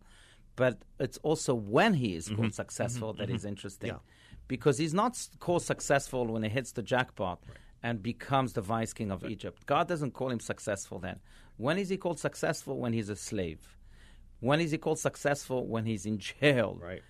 but 0.57 0.79
it's 0.99 1.17
also 1.19 1.55
when 1.55 1.93
he 1.93 2.15
is 2.15 2.27
mm-hmm. 2.27 2.41
called 2.41 2.53
successful 2.53 3.13
mm-hmm. 3.13 3.19
that 3.19 3.27
mm-hmm. 3.27 3.37
is 3.37 3.45
interesting, 3.45 3.91
yeah. 3.91 3.99
because 4.49 4.77
he's 4.77 4.93
not 4.93 5.17
called 5.39 5.63
successful 5.63 6.27
when 6.27 6.43
he 6.43 6.49
hits 6.49 6.73
the 6.73 6.83
jackpot. 6.83 7.39
Right 7.47 7.57
and 7.85 8.01
becomes 8.01 8.53
the 8.53 8.61
vice 8.61 8.93
king 8.93 9.11
of 9.11 9.23
right. 9.23 9.33
Egypt. 9.33 9.65
God 9.65 9.89
doesn't 9.89 10.11
call 10.11 10.29
him 10.29 10.39
successful 10.39 10.99
then. 10.99 11.19
When 11.57 11.77
is 11.77 11.89
he 11.89 11.97
called 11.97 12.17
successful? 12.17 12.79
When 12.79 12.93
he's 12.93 13.09
a 13.09 13.15
slave. 13.17 13.75
When 14.43 14.59
is 14.59 14.71
he 14.71 14.77
called 14.77 14.99
successful? 14.99 15.65
When 15.65 15.85
he's 15.85 16.05
in 16.05 16.17
jail. 16.17 16.77
Right. 16.77 17.01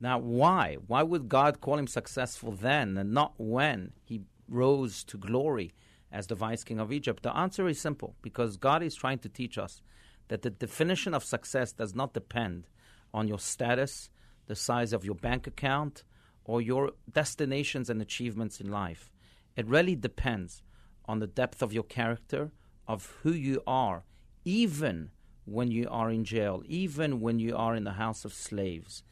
Now, 0.00 0.18
why? 0.18 0.76
Why 0.88 1.04
would 1.04 1.28
God 1.28 1.60
call 1.60 1.78
him 1.78 1.86
successful 1.86 2.50
then 2.50 2.98
and 2.98 3.12
not 3.12 3.34
when 3.38 3.92
he 4.04 4.22
rose 4.48 5.04
to 5.04 5.16
glory 5.16 5.72
as 6.10 6.26
the 6.26 6.34
vice 6.34 6.64
king 6.64 6.80
of 6.80 6.90
Egypt? 6.90 7.22
The 7.22 7.36
answer 7.36 7.68
is 7.68 7.80
simple 7.80 8.16
because 8.22 8.56
God 8.56 8.82
is 8.82 8.96
trying 8.96 9.20
to 9.20 9.28
teach 9.28 9.56
us 9.56 9.82
that 10.26 10.42
the 10.42 10.50
definition 10.50 11.14
of 11.14 11.22
success 11.22 11.70
does 11.72 11.94
not 11.94 12.12
depend 12.12 12.66
on 13.14 13.28
your 13.28 13.38
status, 13.38 14.10
the 14.48 14.56
size 14.56 14.92
of 14.92 15.04
your 15.04 15.14
bank 15.14 15.46
account, 15.46 16.02
or 16.44 16.60
your 16.60 16.90
destinations 17.12 17.88
and 17.88 18.02
achievements 18.02 18.60
in 18.60 18.68
life. 18.68 19.12
It 19.54 19.68
really 19.68 19.94
depends 19.94 20.64
on 21.04 21.20
the 21.20 21.28
depth 21.28 21.62
of 21.62 21.72
your 21.72 21.84
character, 21.84 22.50
of 22.88 23.14
who 23.22 23.30
you 23.30 23.62
are, 23.64 24.02
even 24.44 25.10
when 25.50 25.70
you 25.70 25.88
are 25.90 26.10
in 26.10 26.24
jail, 26.24 26.62
even 26.66 27.20
when 27.20 27.38
you 27.38 27.56
are 27.56 27.74
in 27.74 27.84
the 27.84 27.92
house 27.92 28.24
of 28.24 28.32
slaves. 28.32 29.02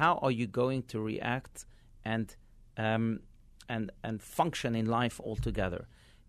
how 0.00 0.18
are 0.22 0.30
you 0.30 0.46
going 0.46 0.82
to 0.84 1.00
react 1.00 1.66
and 2.04 2.36
um, 2.76 3.20
and 3.68 3.90
and 4.04 4.22
function 4.22 4.74
in 4.74 4.86
life 4.86 5.20
altogether? 5.20 5.82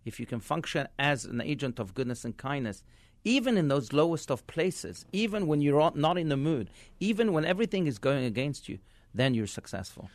If 0.04 0.18
you 0.18 0.26
can 0.26 0.40
function 0.40 0.88
as 0.98 1.24
an 1.24 1.40
agent 1.40 1.78
of 1.78 1.94
goodness 1.94 2.24
and 2.24 2.36
kindness, 2.36 2.82
even 3.24 3.56
in 3.56 3.68
those 3.68 3.92
lowest 3.92 4.30
of 4.30 4.44
places, 4.48 5.06
even 5.12 5.46
when 5.46 5.60
you're 5.60 5.92
not 5.94 6.18
in 6.18 6.28
the 6.28 6.36
mood, 6.36 6.70
even 6.98 7.32
when 7.32 7.44
everything 7.44 7.86
is 7.86 7.98
going 7.98 8.24
against 8.24 8.68
you, 8.68 8.78
then 9.14 9.32
you're 9.34 9.46
successful. 9.46 10.10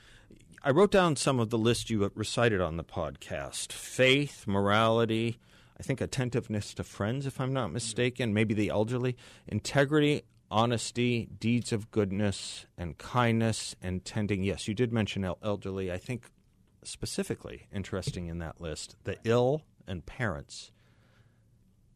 I 0.61 0.71
wrote 0.71 0.91
down 0.91 1.15
some 1.15 1.39
of 1.39 1.49
the 1.49 1.57
list 1.57 1.89
you 1.89 2.11
recited 2.15 2.59
on 2.59 2.75
the 2.75 2.83
podcast 2.83 3.71
faith, 3.71 4.45
morality, 4.45 5.39
I 5.79 5.83
think 5.83 6.01
attentiveness 6.01 6.73
to 6.75 6.83
friends, 6.83 7.25
if 7.25 7.39
I'm 7.39 7.53
not 7.53 7.71
mistaken, 7.71 8.33
maybe 8.33 8.53
the 8.53 8.69
elderly, 8.69 9.15
integrity, 9.47 10.23
honesty, 10.49 11.27
deeds 11.39 11.71
of 11.71 11.91
goodness, 11.91 12.65
and 12.77 12.97
kindness, 12.97 13.75
and 13.81 14.03
tending. 14.03 14.43
Yes, 14.43 14.67
you 14.67 14.73
did 14.73 14.91
mention 14.91 15.23
elderly. 15.43 15.91
I 15.91 15.97
think 15.97 16.31
specifically 16.83 17.67
interesting 17.71 18.27
in 18.27 18.39
that 18.39 18.61
list 18.61 18.95
the 19.03 19.17
ill 19.23 19.63
and 19.87 20.05
parents. 20.05 20.71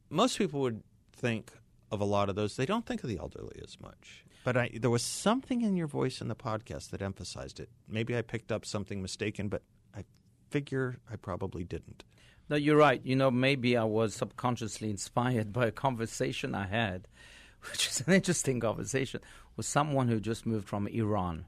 Most 0.10 0.38
people 0.38 0.60
would 0.62 0.84
think 1.14 1.52
of 1.90 2.02
a 2.02 2.06
lot 2.06 2.30
of 2.30 2.36
those. 2.36 2.56
They 2.56 2.66
don't 2.66 2.86
think 2.86 3.04
of 3.04 3.10
the 3.10 3.18
elderly 3.18 3.60
as 3.64 3.80
much. 3.80 4.26
But 4.44 4.58
I, 4.58 4.70
there 4.74 4.90
was 4.90 5.04
something 5.04 5.62
in 5.62 5.76
your 5.76 5.88
voice 5.88 6.20
in 6.20 6.28
the 6.28 6.36
podcast 6.36 6.90
that 6.90 7.02
emphasized 7.02 7.60
it. 7.60 7.70
Maybe 7.88 8.18
I 8.18 8.22
picked 8.22 8.52
up 8.52 8.66
something 8.66 9.02
mistaken, 9.02 9.50
but 9.50 9.62
I 9.96 10.04
figure 10.50 10.98
I 11.10 11.16
probably 11.16 11.64
didn't. 11.64 12.04
No, 12.52 12.58
you're 12.58 12.76
right. 12.76 13.00
You 13.06 13.16
know, 13.16 13.32
maybe 13.32 13.78
I 13.78 13.86
was 13.86 14.14
subconsciously 14.14 14.90
inspired 14.90 15.54
by 15.60 15.68
a 15.68 15.72
conversation 15.72 16.54
I 16.54 16.68
had, 16.68 17.08
which 17.72 17.88
is 17.88 18.04
an 18.06 18.14
interesting 18.14 18.60
conversation, 18.60 19.22
with 19.56 19.66
someone 19.66 20.10
who 20.10 20.20
just 20.20 20.46
moved 20.46 20.68
from 20.68 20.86
Iran. 20.88 21.46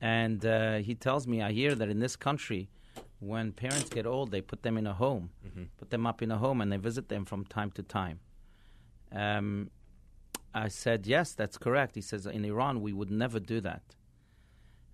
And 0.00 0.44
uh, 0.46 0.78
he 0.78 0.94
tells 0.94 1.26
me, 1.26 1.42
I 1.42 1.52
hear 1.52 1.74
that 1.74 1.90
in 1.90 2.00
this 2.00 2.16
country, 2.16 2.70
when 3.20 3.52
parents 3.52 3.90
get 3.90 4.06
old, 4.06 4.30
they 4.30 4.40
put 4.40 4.62
them 4.62 4.78
in 4.78 4.86
a 4.86 4.94
home, 4.94 5.28
mm-hmm. 5.46 5.64
put 5.76 5.90
them 5.90 6.06
up 6.06 6.22
in 6.22 6.30
a 6.30 6.38
home, 6.38 6.62
and 6.62 6.72
they 6.72 6.78
visit 6.78 7.10
them 7.10 7.26
from 7.26 7.44
time 7.44 7.70
to 7.72 7.82
time. 7.82 8.20
Um, 9.12 9.70
I 10.54 10.68
said, 10.68 11.06
yes, 11.06 11.32
that's 11.34 11.58
correct. 11.58 11.96
He 11.96 12.00
says, 12.00 12.24
in 12.24 12.46
Iran, 12.46 12.80
we 12.80 12.94
would 12.94 13.10
never 13.10 13.40
do 13.40 13.60
that. 13.60 13.82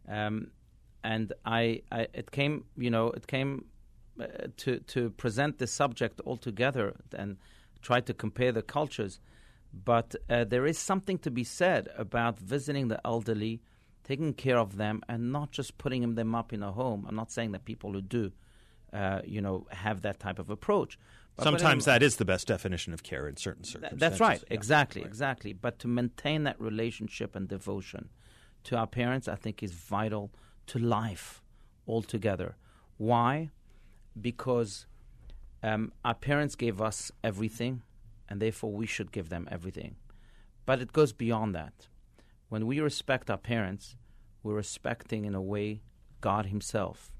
Um, 0.09 0.51
and 1.05 1.33
I, 1.47 1.83
I, 1.93 2.09
it 2.13 2.33
came, 2.33 2.65
you 2.77 2.91
know, 2.91 3.11
it 3.11 3.29
came 3.29 3.67
to 4.57 4.79
to 4.81 5.11
present 5.11 5.59
the 5.59 5.67
subject 5.67 6.21
altogether 6.27 6.95
and 7.17 7.37
try 7.83 8.01
to 8.01 8.15
compare 8.15 8.53
the 8.53 8.63
cultures. 8.63 9.21
But 9.73 10.17
uh, 10.29 10.45
there 10.45 10.67
is 10.67 10.79
something 10.79 11.19
to 11.19 11.31
be 11.31 11.45
said 11.45 11.89
about 11.97 12.39
visiting 12.39 12.89
the 12.89 13.01
elderly, 13.07 13.63
taking 14.05 14.35
care 14.35 14.59
of 14.59 14.77
them, 14.77 15.03
and 15.09 15.33
not 15.33 15.53
just 15.53 15.79
putting 15.79 16.15
them 16.15 16.35
up 16.35 16.53
in 16.53 16.63
a 16.63 16.73
home. 16.73 17.07
I'm 17.09 17.15
not 17.15 17.31
saying 17.31 17.53
that 17.53 17.65
people 17.65 17.93
who 17.93 18.01
do, 18.01 18.33
uh, 18.93 19.21
you 19.25 19.41
know, 19.41 19.67
have 19.71 20.03
that 20.03 20.19
type 20.19 20.39
of 20.39 20.51
approach. 20.51 20.99
But 21.37 21.45
Sometimes 21.45 21.85
that 21.85 22.03
is 22.03 22.17
the 22.17 22.25
best 22.25 22.49
definition 22.49 22.93
of 22.93 23.03
care 23.05 23.29
in 23.29 23.37
certain 23.37 23.65
circumstances. 23.65 24.01
That's 24.01 24.21
right. 24.21 24.43
Yeah. 24.49 24.55
Exactly. 24.55 25.03
Right. 25.03 25.09
Exactly. 25.09 25.53
But 25.53 25.79
to 25.81 25.89
maintain 25.89 26.43
that 26.45 26.61
relationship 26.61 27.37
and 27.37 27.49
devotion 27.49 28.09
to 28.65 28.77
our 28.77 28.89
parents, 28.89 29.29
I 29.29 29.37
think, 29.37 29.63
is 29.63 29.73
vital 29.73 30.33
to 30.67 30.79
life 30.79 31.43
altogether. 31.87 32.57
Why? 32.99 33.51
Because 34.21 34.87
um, 35.63 35.93
our 36.05 36.15
parents 36.15 36.55
gave 36.55 36.81
us 36.81 37.13
everything, 37.23 37.83
and 38.29 38.41
therefore 38.41 38.73
we 38.73 38.87
should 38.87 39.13
give 39.13 39.29
them 39.29 39.49
everything. 39.51 39.97
But 40.67 40.81
it 40.81 40.93
goes 40.93 41.13
beyond 41.13 41.55
that. 41.55 41.89
When 42.49 42.67
we 42.67 42.81
respect 42.81 43.31
our 43.31 43.39
parents, 43.39 43.97
we're 44.43 44.55
respecting, 44.55 45.25
in 45.25 45.35
a 45.35 45.43
way, 45.43 45.83
God 46.21 46.47
Himself. 46.47 47.13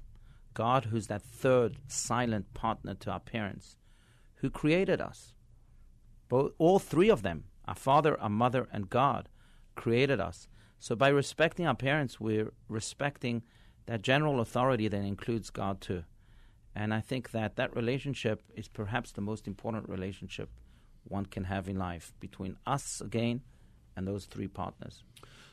God, 0.53 0.85
who's 0.85 1.07
that 1.07 1.21
third 1.21 1.77
silent 1.87 2.53
partner 2.53 2.93
to 2.95 3.11
our 3.11 3.19
parents 3.19 3.77
who 4.35 4.49
created 4.49 4.99
us. 4.99 5.33
Both, 6.27 6.53
all 6.57 6.79
three 6.79 7.09
of 7.09 7.21
them, 7.21 7.45
our 7.67 7.75
father, 7.75 8.19
our 8.19 8.29
mother, 8.29 8.67
and 8.71 8.89
God, 8.89 9.29
created 9.75 10.19
us. 10.19 10.47
So 10.79 10.95
by 10.95 11.09
respecting 11.09 11.67
our 11.67 11.75
parents, 11.75 12.19
we're 12.19 12.51
respecting 12.67 13.43
that 13.85 14.01
general 14.01 14.39
authority 14.39 14.87
that 14.87 15.03
includes 15.03 15.49
God 15.51 15.79
too. 15.79 16.03
And 16.75 16.93
I 16.93 17.01
think 17.01 17.31
that 17.31 17.55
that 17.57 17.75
relationship 17.75 18.41
is 18.55 18.67
perhaps 18.67 19.11
the 19.11 19.21
most 19.21 19.47
important 19.47 19.89
relationship 19.89 20.49
one 21.03 21.25
can 21.25 21.45
have 21.45 21.67
in 21.67 21.77
life 21.77 22.13
between 22.19 22.57
us 22.65 23.01
again 23.01 23.41
and 23.95 24.07
those 24.07 24.25
three 24.25 24.47
partners. 24.47 25.03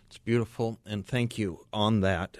It's 0.07 0.18
beautiful, 0.18 0.78
and 0.87 1.07
thank 1.07 1.38
you 1.38 1.66
on 1.72 2.00
that. 2.00 2.38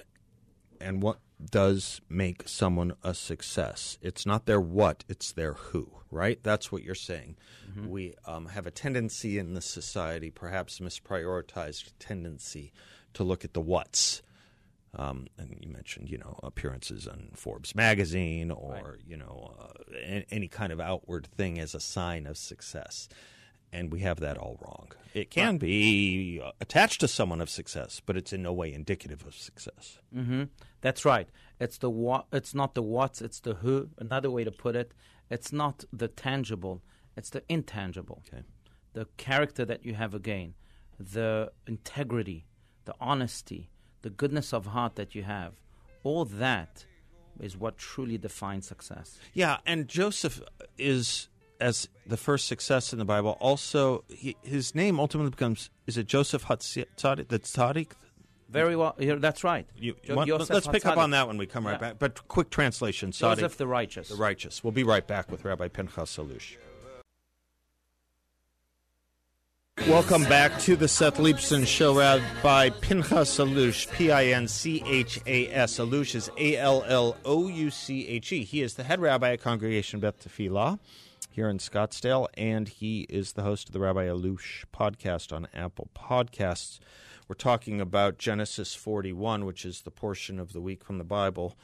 And 0.81 1.03
what 1.03 1.19
does 1.51 2.01
make 2.09 2.49
someone 2.49 2.93
a 3.03 3.15
success? 3.15 3.99
It's 4.01 4.25
not 4.25 4.47
their 4.47 4.61
what, 4.61 5.05
it's 5.09 5.33
their 5.33 5.55
who 5.55 5.99
right? 6.11 6.39
That's 6.43 6.73
what 6.73 6.83
you're 6.83 6.95
saying. 6.95 7.37
Mm-hmm. 7.71 7.89
We 7.89 8.15
um, 8.25 8.47
have 8.47 8.67
a 8.67 8.71
tendency 8.71 9.39
in 9.39 9.55
this 9.55 9.67
society, 9.67 10.31
perhaps 10.31 10.81
misprioritized 10.81 11.93
tendency, 11.99 12.73
to 13.15 13.25
look 13.25 13.45
at 13.45 13.55
the 13.55 13.61
what's. 13.61 14.23
Um, 14.99 15.29
and 15.39 15.57
you 15.61 15.71
mentioned, 15.71 16.11
you 16.11 16.19
know, 16.19 16.39
appearances 16.43 17.07
on 17.07 17.31
Forbes 17.35 17.75
magazine 17.75 18.51
or, 18.51 18.73
right. 18.73 19.01
you 19.07 19.17
know, 19.17 19.55
uh, 19.59 20.21
any 20.31 20.49
kind 20.49 20.73
of 20.73 20.81
outward 20.81 21.27
thing 21.27 21.59
as 21.59 21.75
a 21.75 21.81
sign 21.81 22.27
of 22.27 22.37
success. 22.37 23.09
And 23.73 23.93
we 23.93 24.01
have 24.01 24.19
that 24.21 24.39
all 24.39 24.59
wrong. 24.63 24.89
It 25.15 25.31
can 25.31 25.59
be 25.59 26.43
attached 26.61 27.01
to 27.01 27.09
someone 27.09 27.41
of 27.41 27.51
success, 27.51 28.01
but 28.05 28.17
it's 28.17 28.33
in 28.33 28.43
no 28.43 28.53
way 28.53 28.73
indicative 28.73 29.25
of 29.27 29.35
success. 29.35 29.99
Mm-hmm. 30.15 30.45
That's 30.81 31.05
right. 31.05 31.29
It's 31.61 31.77
the 31.77 31.91
what. 31.91 32.27
It's 32.33 32.55
not 32.55 32.75
the 32.75 32.83
what's. 32.83 33.21
It's 33.21 33.41
the 33.41 33.55
who. 33.55 33.91
Another 33.99 34.31
way 34.31 34.43
to 34.43 34.51
put 34.51 34.75
it 34.75 34.95
it's 35.31 35.53
not 35.53 35.85
the 35.93 36.09
tangible, 36.09 36.83
it's 37.17 37.31
the 37.31 37.43
intangible. 37.49 38.23
Okay. 38.29 38.43
The 38.95 39.07
character 39.17 39.65
that 39.65 39.85
you 39.85 39.95
have 39.95 40.15
again, 40.15 40.55
the 40.99 41.53
integrity, 41.67 42.47
the 42.85 42.95
honesty, 43.01 43.71
the 44.03 44.11
goodness 44.11 44.53
of 44.53 44.67
heart 44.67 44.97
that 44.97 45.15
you 45.15 45.23
have. 45.23 45.55
All 46.05 46.25
that 46.25 46.85
is 47.41 47.57
what 47.57 47.79
truly 47.79 48.19
defines 48.19 48.67
success. 48.67 49.19
Yeah, 49.33 49.59
and 49.67 49.89
Joseph 49.89 50.41
is 50.77 51.29
as 51.61 51.89
the 52.07 52.17
first 52.17 52.47
success 52.47 52.93
in 52.93 52.99
the 52.99 53.05
Bible. 53.05 53.37
Also, 53.41 54.05
he, 54.09 54.37
his 54.43 54.75
name 54.75 55.01
ultimately 55.01 55.31
becomes 55.31 55.71
is 55.87 55.97
it 55.97 56.07
Joseph 56.07 56.45
Hatzadik? 56.47 57.29
The 57.29 57.39
tzaddik, 57.39 57.93
very 58.49 58.77
well. 58.77 58.95
Yeah, 58.99 59.17
that's 59.17 59.45
right. 59.45 59.67
You, 59.77 59.95
let's 60.07 60.67
pick 60.69 60.87
up 60.87 60.97
on 60.97 61.11
that 61.11 61.29
when 61.29 61.37
we 61.37 61.47
come 61.47 61.67
right 61.67 61.73
yeah. 61.73 61.79
back. 61.79 61.99
But 61.99 62.29
quick 62.29 62.51
translation. 62.51 63.13
Joseph 63.13 63.57
the 63.57 63.67
righteous. 63.67 64.09
The 64.09 64.17
righteous. 64.17 64.65
We'll 64.65 64.73
be 64.73 64.85
right 64.85 65.07
back 65.07 65.31
with 65.31 65.45
Rabbi 65.45 65.69
Pinchas 65.69 66.17
Allouche. 66.17 66.57
Welcome 69.89 70.25
back 70.25 70.61
to 70.61 70.77
the 70.77 70.87
Seth 70.87 71.17
Leibsohn 71.17 71.67
Show, 71.67 71.99
Rabbi 71.99 72.69
Pinchas 72.69 73.39
Allouche, 73.39 73.91
P-I-N-C-H-A-S. 73.91 75.79
Allouche 75.79 76.15
is 76.15 76.31
A-L-L-O-U-C-H-E. 76.37 78.45
He 78.45 78.61
is 78.61 78.75
the 78.75 78.85
head 78.85 79.01
rabbi 79.01 79.33
at 79.33 79.41
Congregation 79.41 79.99
Beth 79.99 80.23
Tefillah 80.23 80.79
here 81.31 81.49
in 81.49 81.57
Scottsdale, 81.57 82.29
and 82.35 82.69
he 82.69 83.07
is 83.09 83.33
the 83.33 83.43
host 83.43 83.71
of 83.71 83.73
the 83.73 83.81
Rabbi 83.81 84.07
Allouche 84.07 84.65
podcast 84.75 85.33
on 85.33 85.49
Apple 85.55 85.89
Podcasts. 85.97 86.81
We're 87.27 87.35
talking 87.35 87.81
about 87.81 88.19
Genesis 88.19 88.75
41, 88.75 89.47
which 89.47 89.65
is 89.65 89.81
the 89.81 89.91
portion 89.91 90.39
of 90.39 90.53
the 90.53 90.61
week 90.61 90.85
from 90.85 90.99
the 90.99 91.05
Bible 91.05 91.57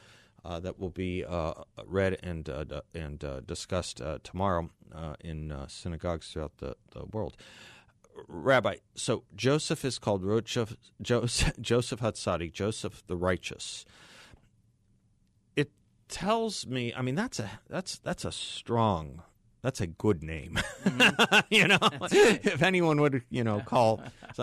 uh, 0.43 0.59
that 0.59 0.79
will 0.79 0.89
be 0.89 1.23
uh, 1.23 1.53
read 1.85 2.17
and 2.23 2.49
uh, 2.49 2.81
and 2.93 3.23
uh, 3.23 3.41
discussed 3.41 4.01
uh, 4.01 4.17
tomorrow 4.23 4.69
uh, 4.93 5.15
in 5.19 5.55
synagogues 5.67 6.29
throughout 6.29 6.57
the, 6.57 6.75
the 6.91 7.05
world. 7.05 7.37
Rabbi, 8.27 8.77
so 8.95 9.23
Joseph 9.35 9.83
is 9.83 9.99
called 9.99 10.23
Joseph, 10.45 10.77
Joseph, 11.01 11.53
Joseph 11.61 11.99
Hatzadik, 11.99 12.53
Joseph 12.53 13.03
the 13.07 13.17
righteous. 13.17 13.85
It 15.55 15.71
tells 16.07 16.65
me, 16.65 16.93
I 16.95 17.01
mean, 17.01 17.15
that's 17.15 17.39
a 17.39 17.49
that's 17.69 17.97
that's 17.99 18.25
a 18.25 18.31
strong 18.31 19.21
that's 19.65 19.81
a 19.81 19.87
good 19.87 20.21
name. 20.21 20.59
Mm-hmm. 20.83 21.39
you 21.49 21.67
know, 21.67 21.79
if 22.11 22.61
anyone 22.61 23.01
would, 23.01 23.23
you 23.31 23.43
know, 23.43 23.61
call 23.61 23.99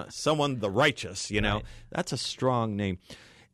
someone 0.08 0.58
the 0.58 0.68
righteous, 0.68 1.30
you 1.30 1.40
know, 1.40 1.54
right. 1.54 1.64
that's 1.90 2.12
a 2.12 2.16
strong 2.16 2.74
name. 2.74 2.98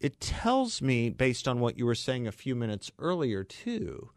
It 0.01 0.19
tells 0.19 0.81
me, 0.81 1.11
based 1.11 1.47
on 1.47 1.61
what 1.61 1.77
you 1.77 1.85
were 1.85 1.95
saying 1.95 2.27
a 2.27 2.33
few 2.33 2.55
minutes 2.55 2.91
earlier, 2.99 3.45
too, 3.45 4.09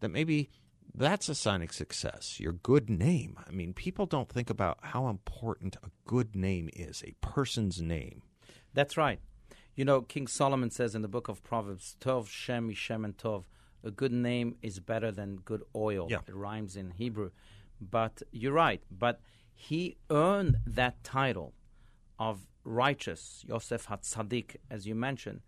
that 0.00 0.10
maybe 0.10 0.50
that's 0.98 1.28
a 1.28 1.34
sign 1.34 1.62
of 1.62 1.72
success. 1.72 2.38
Your 2.40 2.52
good 2.52 2.90
name. 2.90 3.38
I 3.46 3.50
mean, 3.50 3.72
people 3.72 4.06
don't 4.06 4.28
think 4.28 4.50
about 4.50 4.78
how 4.82 5.08
important 5.08 5.76
a 5.76 5.90
good 6.06 6.34
name 6.34 6.68
is, 6.74 7.02
a 7.06 7.14
person's 7.20 7.80
name. 7.80 8.22
That's 8.74 8.96
right. 8.96 9.20
You 9.74 9.84
know, 9.84 10.02
King 10.02 10.26
Solomon 10.26 10.70
says 10.70 10.94
in 10.94 11.02
the 11.02 11.08
book 11.08 11.28
of 11.28 11.42
Proverbs, 11.44 11.96
Tov 12.00 12.28
Shem 12.28 12.70
Ishem 12.70 13.04
and 13.04 13.16
Tov 13.16 13.44
a 13.84 13.90
good 13.90 14.12
name 14.12 14.56
is 14.62 14.80
better 14.80 15.12
than 15.12 15.36
good 15.36 15.62
oil. 15.74 16.08
Yeah. 16.10 16.18
It 16.26 16.34
rhymes 16.34 16.76
in 16.76 16.90
Hebrew. 16.90 17.30
But 17.80 18.22
you're 18.32 18.52
right. 18.52 18.82
But 18.90 19.20
he 19.54 19.96
earned 20.10 20.56
that 20.66 21.02
title 21.04 21.54
of 22.18 22.46
righteous, 22.64 23.44
Yosef 23.48 23.86
HaTzadik, 23.86 24.56
as 24.70 24.86
you 24.86 24.94
mentioned, 24.94 25.42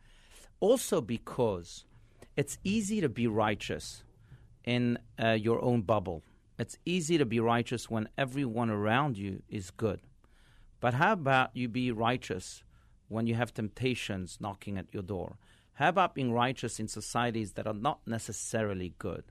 also 0.60 1.00
because 1.00 1.84
it's 2.36 2.58
easy 2.62 3.00
to 3.00 3.08
be 3.08 3.26
righteous 3.26 4.04
in 4.64 4.98
uh, 5.22 5.30
your 5.30 5.62
own 5.62 5.82
bubble. 5.82 6.22
It's 6.58 6.76
easy 6.84 7.16
to 7.18 7.24
be 7.24 7.40
righteous 7.40 7.88
when 7.88 8.08
everyone 8.18 8.70
around 8.70 9.16
you 9.16 9.42
is 9.48 9.70
good. 9.70 10.00
But 10.80 10.94
how 10.94 11.12
about 11.12 11.50
you 11.54 11.68
be 11.68 11.90
righteous 11.90 12.62
when 13.08 13.26
you 13.26 13.34
have 13.34 13.54
temptations 13.54 14.38
knocking 14.40 14.76
at 14.76 14.92
your 14.92 15.02
door? 15.02 15.36
How 15.74 15.88
about 15.88 16.14
being 16.14 16.32
righteous 16.32 16.78
in 16.78 16.88
societies 16.88 17.52
that 17.52 17.66
are 17.66 17.74
not 17.74 18.00
necessarily 18.06 18.94
good? 18.98 19.24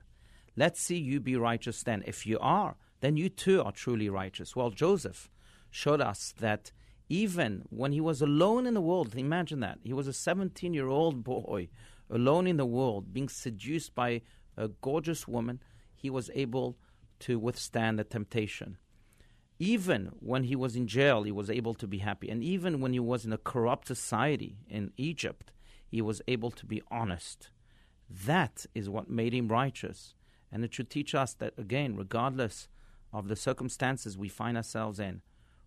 Let's 0.56 0.80
see 0.80 0.96
you 0.96 1.20
be 1.20 1.36
righteous 1.36 1.82
then. 1.82 2.02
If 2.06 2.26
you 2.26 2.38
are, 2.40 2.76
then 3.00 3.16
you 3.16 3.28
too 3.28 3.62
are 3.62 3.72
truly 3.72 4.08
righteous. 4.08 4.56
Well, 4.56 4.70
Joseph 4.70 5.30
showed 5.70 6.00
us 6.00 6.34
that 6.40 6.72
even 7.08 7.64
when 7.70 7.92
he 7.92 8.00
was 8.00 8.22
alone 8.22 8.66
in 8.66 8.74
the 8.74 8.80
world, 8.80 9.14
imagine 9.16 9.60
that. 9.60 9.78
He 9.82 9.92
was 9.92 10.06
a 10.06 10.12
17 10.12 10.74
year 10.74 10.88
old 10.88 11.22
boy 11.24 11.68
alone 12.10 12.46
in 12.46 12.56
the 12.56 12.66
world, 12.66 13.12
being 13.12 13.28
seduced 13.28 13.94
by 13.94 14.22
a 14.60 14.68
gorgeous 14.68 15.26
woman, 15.26 15.60
he 15.94 16.10
was 16.10 16.30
able 16.34 16.76
to 17.20 17.38
withstand 17.38 17.98
the 17.98 18.04
temptation. 18.04 18.76
Even 19.58 20.12
when 20.20 20.44
he 20.44 20.56
was 20.56 20.76
in 20.76 20.86
jail, 20.86 21.22
he 21.22 21.32
was 21.32 21.50
able 21.50 21.74
to 21.74 21.86
be 21.86 21.98
happy. 21.98 22.30
And 22.30 22.42
even 22.42 22.80
when 22.80 22.92
he 22.92 23.00
was 23.00 23.24
in 23.24 23.32
a 23.32 23.38
corrupt 23.38 23.88
society 23.88 24.56
in 24.68 24.92
Egypt, 24.96 25.52
he 25.86 26.00
was 26.00 26.22
able 26.28 26.50
to 26.52 26.64
be 26.64 26.82
honest. 26.90 27.50
That 28.08 28.66
is 28.74 28.88
what 28.88 29.10
made 29.10 29.34
him 29.34 29.48
righteous. 29.48 30.14
And 30.50 30.64
it 30.64 30.74
should 30.74 30.88
teach 30.88 31.14
us 31.14 31.34
that, 31.34 31.54
again, 31.58 31.96
regardless 31.96 32.68
of 33.12 33.28
the 33.28 33.36
circumstances 33.36 34.16
we 34.16 34.28
find 34.28 34.56
ourselves 34.56 34.98
in, 34.98 35.20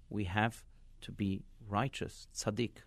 we 0.09 0.23
have 0.25 0.63
to 1.01 1.11
be 1.11 1.43
righteous, 1.67 2.27
tzaddik. 2.35 2.83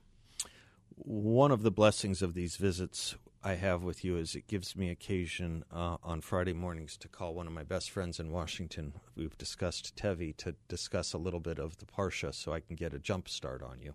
One 0.97 1.53
of 1.53 1.63
the 1.63 1.71
blessings 1.71 2.23
of 2.23 2.35
these 2.35 2.57
visits 2.57 3.17
I 3.47 3.55
have 3.55 3.85
with 3.85 4.05
you 4.05 4.17
is 4.17 4.35
it 4.35 4.49
gives 4.49 4.75
me 4.75 4.91
occasion 4.91 5.63
uh, 5.73 5.99
on 6.03 6.21
Friday 6.21 6.53
mornings 6.53 6.97
to 6.97 7.07
call 7.07 7.33
one 7.33 7.47
of 7.47 7.53
my 7.53 7.63
best 7.63 7.93
friends 7.93 8.19
in 8.19 8.33
Washington. 8.33 8.95
We've 9.15 9.39
discussed 9.39 9.95
Tevi 9.95 10.37
to 10.39 10.57
discuss 10.67 11.13
a 11.13 11.19
little 11.19 11.39
bit 11.39 11.61
of 11.61 11.77
the 11.77 11.87
Parsha 11.87 12.35
so 12.35 12.53
I 12.53 12.59
can 12.59 12.75
get 12.75 12.93
a 12.93 12.99
jump 12.99 13.29
start 13.29 13.63
on 13.63 13.79
you. 13.81 13.95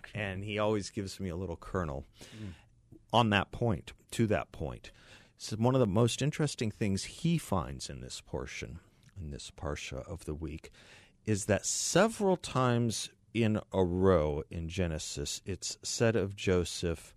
and 0.14 0.42
he 0.42 0.58
always 0.58 0.88
gives 0.88 1.20
me 1.20 1.28
a 1.28 1.36
little 1.36 1.56
kernel 1.56 2.06
mm. 2.42 2.54
on 3.12 3.28
that 3.28 3.52
point, 3.52 3.92
to 4.12 4.26
that 4.28 4.50
point. 4.50 4.92
So 5.36 5.56
one 5.56 5.74
of 5.74 5.80
the 5.80 5.86
most 5.86 6.22
interesting 6.22 6.70
things 6.70 7.04
he 7.04 7.36
finds 7.36 7.90
in 7.90 8.00
this 8.00 8.22
portion, 8.22 8.78
in 9.20 9.30
this 9.30 9.52
Parsha 9.54 10.10
of 10.10 10.24
the 10.24 10.34
week, 10.34 10.70
is 11.26 11.44
that 11.44 11.66
several 11.66 12.38
times 12.38 13.10
in 13.34 13.60
a 13.74 13.84
row 13.84 14.42
in 14.50 14.70
Genesis, 14.70 15.42
it's 15.44 15.76
said 15.82 16.16
of 16.16 16.34
Joseph 16.34 17.14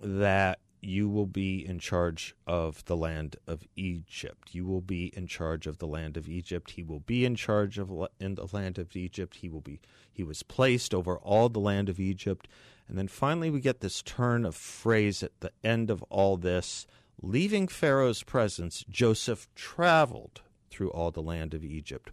that 0.00 0.58
you 0.82 1.08
will 1.08 1.26
be 1.26 1.64
in 1.64 1.78
charge 1.78 2.34
of 2.44 2.84
the 2.86 2.96
land 2.96 3.36
of 3.46 3.62
Egypt. 3.76 4.52
You 4.52 4.66
will 4.66 4.80
be 4.80 5.06
in 5.16 5.28
charge 5.28 5.68
of 5.68 5.78
the 5.78 5.86
land 5.86 6.16
of 6.16 6.28
Egypt. 6.28 6.72
He 6.72 6.82
will 6.82 7.00
be 7.00 7.24
in 7.24 7.36
charge 7.36 7.78
of 7.78 7.90
in 8.18 8.34
the 8.34 8.48
land 8.52 8.78
of 8.78 8.96
Egypt. 8.96 9.36
He 9.36 9.48
will 9.48 9.60
be 9.60 9.80
he 10.12 10.24
was 10.24 10.42
placed 10.42 10.92
over 10.92 11.16
all 11.18 11.48
the 11.48 11.60
land 11.60 11.88
of 11.88 12.00
Egypt. 12.00 12.48
And 12.88 12.98
then 12.98 13.06
finally 13.06 13.48
we 13.48 13.60
get 13.60 13.80
this 13.80 14.02
turn 14.02 14.44
of 14.44 14.56
phrase 14.56 15.22
at 15.22 15.38
the 15.40 15.52
end 15.62 15.88
of 15.88 16.02
all 16.04 16.36
this, 16.36 16.86
leaving 17.22 17.68
Pharaoh's 17.68 18.24
presence, 18.24 18.84
Joseph 18.90 19.46
traveled 19.54 20.42
through 20.68 20.90
all 20.90 21.12
the 21.12 21.22
land 21.22 21.54
of 21.54 21.64
Egypt. 21.64 22.10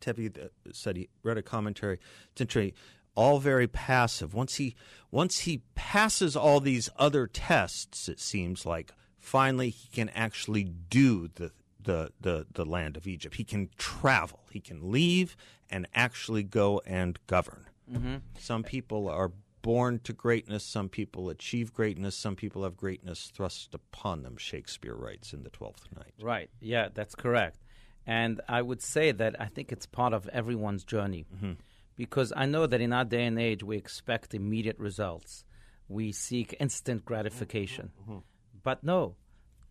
Tevi 0.00 0.30
uh, 0.38 0.48
said 0.72 0.96
he 0.96 1.08
read 1.24 1.38
a 1.38 1.42
commentary. 1.42 1.98
It's 2.30 2.40
interesting 2.40 2.74
all 3.14 3.38
very 3.38 3.66
passive. 3.66 4.34
Once 4.34 4.56
he 4.56 4.74
once 5.10 5.40
he 5.40 5.62
passes 5.74 6.36
all 6.36 6.60
these 6.60 6.88
other 6.96 7.26
tests, 7.26 8.08
it 8.08 8.18
seems 8.20 8.64
like 8.64 8.92
finally 9.18 9.70
he 9.70 9.88
can 9.88 10.08
actually 10.10 10.64
do 10.64 11.28
the 11.34 11.52
the, 11.84 12.12
the, 12.20 12.46
the 12.52 12.64
land 12.64 12.96
of 12.96 13.06
Egypt. 13.06 13.34
He 13.34 13.44
can 13.44 13.68
travel. 13.76 14.40
He 14.50 14.60
can 14.60 14.92
leave 14.92 15.36
and 15.68 15.88
actually 15.94 16.44
go 16.44 16.80
and 16.86 17.18
govern. 17.26 17.66
Mm-hmm. 17.92 18.16
Some 18.38 18.62
people 18.62 19.08
are 19.08 19.32
born 19.62 20.00
to 20.04 20.12
greatness. 20.12 20.64
Some 20.64 20.88
people 20.88 21.28
achieve 21.28 21.72
greatness. 21.72 22.16
Some 22.16 22.36
people 22.36 22.64
have 22.64 22.76
greatness 22.76 23.30
thrust 23.34 23.74
upon 23.74 24.22
them. 24.22 24.36
Shakespeare 24.36 24.94
writes 24.94 25.32
in 25.32 25.42
the 25.42 25.50
Twelfth 25.50 25.88
Night. 25.96 26.14
Right. 26.20 26.50
Yeah, 26.60 26.88
that's 26.92 27.14
correct. 27.14 27.58
And 28.06 28.40
I 28.48 28.62
would 28.62 28.82
say 28.82 29.12
that 29.12 29.40
I 29.40 29.46
think 29.46 29.70
it's 29.72 29.86
part 29.86 30.12
of 30.12 30.28
everyone's 30.28 30.84
journey. 30.84 31.26
Mm-hmm 31.34 31.52
because 31.96 32.32
I 32.36 32.46
know 32.46 32.66
that 32.66 32.80
in 32.80 32.92
our 32.92 33.04
day 33.04 33.24
and 33.24 33.38
age 33.38 33.62
we 33.62 33.76
expect 33.76 34.34
immediate 34.34 34.78
results. 34.78 35.44
We 35.88 36.12
seek 36.12 36.56
instant 36.58 37.04
gratification. 37.04 37.90
Mm-hmm. 38.02 38.18
But 38.62 38.82
no, 38.82 39.16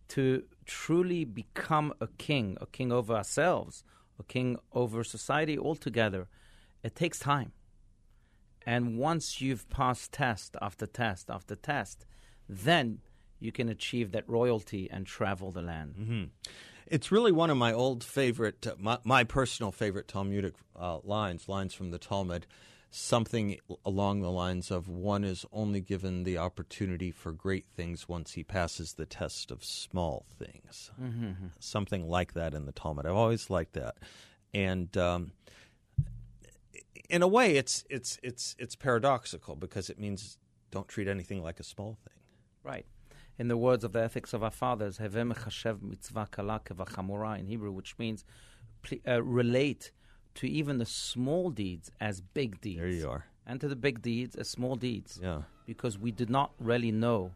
to 0.08 0.44
truly 0.66 1.24
become 1.24 1.94
a 2.00 2.06
king, 2.06 2.56
a 2.60 2.66
king 2.66 2.92
over 2.92 3.14
ourselves, 3.14 3.84
a 4.18 4.22
king 4.22 4.58
over 4.72 5.02
society 5.02 5.58
altogether, 5.58 6.28
it 6.82 6.94
takes 6.94 7.18
time. 7.18 7.52
And 8.64 8.98
once 8.98 9.40
you've 9.40 9.68
passed 9.68 10.12
test 10.12 10.56
after 10.62 10.86
test 10.86 11.30
after 11.30 11.56
test, 11.56 12.06
then 12.48 13.00
you 13.40 13.50
can 13.50 13.68
achieve 13.68 14.12
that 14.12 14.28
royalty 14.28 14.88
and 14.90 15.06
travel 15.06 15.50
the 15.50 15.62
land. 15.62 15.94
Mm-hmm. 15.98 16.24
It's 16.86 17.12
really 17.12 17.32
one 17.32 17.50
of 17.50 17.56
my 17.56 17.72
old 17.72 18.04
favorite, 18.04 18.66
uh, 18.66 18.74
my, 18.78 18.98
my, 19.04 19.24
personal 19.24 19.72
favorite 19.72 20.08
Talmudic 20.08 20.54
uh, 20.78 20.98
lines, 21.04 21.48
lines 21.48 21.74
from 21.74 21.90
the 21.90 21.98
Talmud, 21.98 22.46
something 22.90 23.58
along 23.84 24.20
the 24.20 24.30
lines 24.30 24.70
of 24.70 24.88
one 24.88 25.24
is 25.24 25.46
only 25.52 25.80
given 25.80 26.24
the 26.24 26.38
opportunity 26.38 27.10
for 27.10 27.32
great 27.32 27.66
things 27.74 28.08
once 28.08 28.32
he 28.32 28.44
passes 28.44 28.94
the 28.94 29.06
test 29.06 29.50
of 29.50 29.64
small 29.64 30.26
things. 30.38 30.90
Mm-hmm. 31.00 31.46
Something 31.58 32.08
like 32.08 32.34
that 32.34 32.54
in 32.54 32.66
the 32.66 32.72
Talmud. 32.72 33.06
I've 33.06 33.14
always 33.14 33.48
liked 33.48 33.74
that. 33.74 33.96
And 34.52 34.94
um, 34.96 35.32
in 37.08 37.22
a 37.22 37.28
way, 37.28 37.56
it's, 37.56 37.84
it's, 37.88 38.18
it's, 38.22 38.54
it's 38.58 38.76
paradoxical 38.76 39.56
because 39.56 39.88
it 39.88 39.98
means 39.98 40.36
don't 40.70 40.88
treat 40.88 41.08
anything 41.08 41.42
like 41.42 41.60
a 41.60 41.64
small 41.64 41.96
thing. 42.04 42.14
Right 42.62 42.86
in 43.38 43.48
the 43.48 43.56
words 43.56 43.84
of 43.84 43.92
the 43.92 44.02
ethics 44.02 44.32
of 44.32 44.42
our 44.42 44.50
fathers, 44.50 44.98
Hevem 44.98 45.34
Chashev 45.34 45.82
mitzvah 45.82 46.28
kala 46.30 46.60
in 47.38 47.46
Hebrew, 47.46 47.72
which 47.72 47.98
means 47.98 48.24
uh, 49.06 49.22
relate 49.22 49.90
to 50.34 50.48
even 50.48 50.78
the 50.78 50.86
small 50.86 51.50
deeds 51.50 51.90
as 52.00 52.20
big 52.20 52.60
deeds. 52.60 52.80
There 52.80 52.88
you 52.88 53.08
are. 53.08 53.26
And 53.46 53.60
to 53.60 53.68
the 53.68 53.76
big 53.76 54.02
deeds 54.02 54.36
as 54.36 54.48
small 54.48 54.76
deeds. 54.76 55.18
Yeah. 55.22 55.42
Because 55.66 55.98
we 55.98 56.12
do 56.12 56.26
not 56.26 56.52
really 56.58 56.92
know 56.92 57.32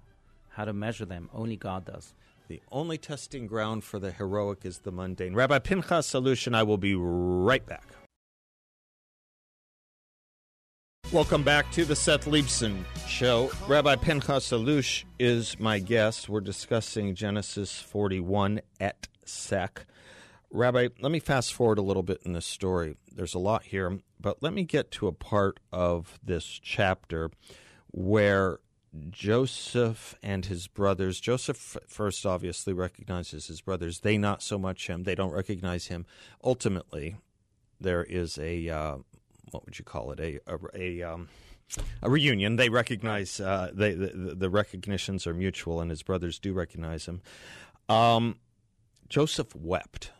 how 0.50 0.64
to 0.64 0.72
measure 0.72 1.04
them. 1.04 1.28
Only 1.32 1.56
God 1.56 1.84
does. 1.84 2.14
The 2.48 2.62
only 2.70 2.96
testing 2.96 3.46
ground 3.46 3.82
for 3.82 3.98
the 3.98 4.12
heroic 4.12 4.64
is 4.64 4.78
the 4.78 4.92
mundane. 4.92 5.34
Rabbi 5.34 5.58
Pinchas 5.58 6.12
Allouche, 6.12 6.54
I 6.54 6.62
will 6.62 6.78
be 6.78 6.94
right 6.94 7.66
back. 7.66 7.84
Welcome 11.16 11.44
back 11.44 11.72
to 11.72 11.86
the 11.86 11.96
Seth 11.96 12.26
Leibsohn 12.26 12.84
Show. 13.06 13.50
Rabbi 13.66 13.96
Pinchas 13.96 14.50
Allouche 14.50 15.04
is 15.18 15.58
my 15.58 15.78
guest. 15.78 16.28
We're 16.28 16.42
discussing 16.42 17.14
Genesis 17.14 17.80
41 17.80 18.60
et 18.80 19.08
sec. 19.24 19.86
Rabbi, 20.50 20.88
let 21.00 21.10
me 21.10 21.18
fast 21.18 21.54
forward 21.54 21.78
a 21.78 21.82
little 21.82 22.02
bit 22.02 22.20
in 22.26 22.34
this 22.34 22.44
story. 22.44 22.98
There's 23.10 23.32
a 23.32 23.38
lot 23.38 23.62
here, 23.62 23.98
but 24.20 24.42
let 24.42 24.52
me 24.52 24.64
get 24.64 24.90
to 24.90 25.06
a 25.06 25.12
part 25.12 25.58
of 25.72 26.18
this 26.22 26.44
chapter 26.44 27.30
where 27.92 28.58
Joseph 29.08 30.16
and 30.22 30.44
his 30.44 30.68
brothers, 30.68 31.18
Joseph 31.18 31.78
first 31.88 32.26
obviously 32.26 32.74
recognizes 32.74 33.46
his 33.46 33.62
brothers. 33.62 34.00
They 34.00 34.18
not 34.18 34.42
so 34.42 34.58
much 34.58 34.86
him. 34.86 35.04
They 35.04 35.14
don't 35.14 35.32
recognize 35.32 35.86
him. 35.86 36.04
Ultimately, 36.44 37.16
there 37.80 38.04
is 38.04 38.38
a 38.38 38.68
uh, 38.68 38.96
what 39.50 39.64
would 39.64 39.78
you 39.78 39.84
call 39.84 40.12
it 40.12 40.20
a 40.20 40.40
a, 40.46 40.58
a, 40.74 41.02
um, 41.02 41.28
a 42.02 42.10
reunion. 42.10 42.56
They 42.56 42.68
recognize 42.68 43.40
uh, 43.40 43.70
they, 43.72 43.94
the, 43.94 44.34
the 44.36 44.50
recognitions 44.50 45.26
are 45.26 45.34
mutual, 45.34 45.80
and 45.80 45.90
his 45.90 46.02
brothers 46.02 46.38
do 46.38 46.52
recognize 46.52 47.06
him. 47.06 47.22
Um, 47.88 48.38
Joseph 49.08 49.54
wept. 49.54 50.12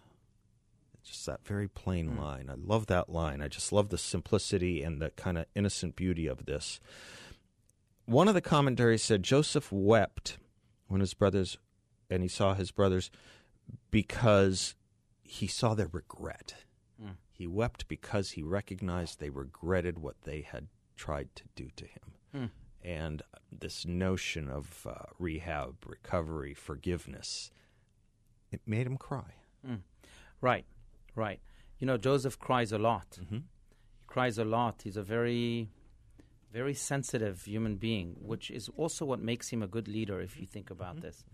Just 1.04 1.26
that 1.26 1.46
very 1.46 1.68
plain 1.68 2.10
mm. 2.10 2.18
line. 2.18 2.50
I 2.50 2.54
love 2.56 2.86
that 2.86 3.08
line. 3.08 3.40
I 3.40 3.48
just 3.48 3.72
love 3.72 3.90
the 3.90 3.98
simplicity 3.98 4.82
and 4.82 5.00
the 5.00 5.10
kind 5.10 5.38
of 5.38 5.46
innocent 5.54 5.94
beauty 5.94 6.26
of 6.26 6.46
this. 6.46 6.80
One 8.06 8.28
of 8.28 8.34
the 8.34 8.40
commentaries 8.40 9.02
said 9.02 9.22
Joseph 9.22 9.70
wept 9.70 10.38
when 10.88 11.00
his 11.00 11.14
brothers, 11.14 11.58
and 12.10 12.22
he 12.22 12.28
saw 12.28 12.54
his 12.54 12.70
brothers 12.70 13.10
because 13.90 14.74
he 15.22 15.46
saw 15.46 15.74
their 15.74 15.88
regret. 15.90 16.54
He 17.36 17.46
wept 17.46 17.86
because 17.88 18.30
he 18.30 18.42
recognized 18.42 19.20
they 19.20 19.28
regretted 19.30 19.98
what 19.98 20.16
they 20.22 20.40
had 20.40 20.68
tried 20.96 21.28
to 21.36 21.44
do 21.54 21.68
to 21.76 21.84
him. 21.84 22.12
Hmm. 22.32 22.46
And 22.82 23.22
this 23.52 23.84
notion 23.84 24.48
of 24.48 24.86
uh, 24.88 24.94
rehab, 25.18 25.74
recovery, 25.86 26.54
forgiveness, 26.54 27.50
it 28.50 28.60
made 28.66 28.86
him 28.86 28.96
cry. 28.96 29.34
Hmm. 29.64 29.76
Right, 30.40 30.64
right. 31.14 31.40
You 31.78 31.86
know, 31.86 31.98
Joseph 31.98 32.38
cries 32.38 32.72
a 32.72 32.78
lot. 32.78 33.18
Mm-hmm. 33.20 33.36
He 33.36 34.04
cries 34.06 34.38
a 34.38 34.44
lot. 34.44 34.82
He's 34.84 34.96
a 34.96 35.02
very 35.02 35.68
very 36.52 36.72
sensitive 36.74 37.42
human 37.44 37.76
being, 37.76 38.16
which 38.22 38.50
is 38.50 38.70
also 38.78 39.04
what 39.04 39.20
makes 39.20 39.50
him 39.50 39.62
a 39.62 39.66
good 39.66 39.88
leader 39.88 40.20
if 40.22 40.40
you 40.40 40.46
think 40.46 40.70
about 40.70 40.96
Mm-hmm. 40.96 41.06
this. 41.06 41.24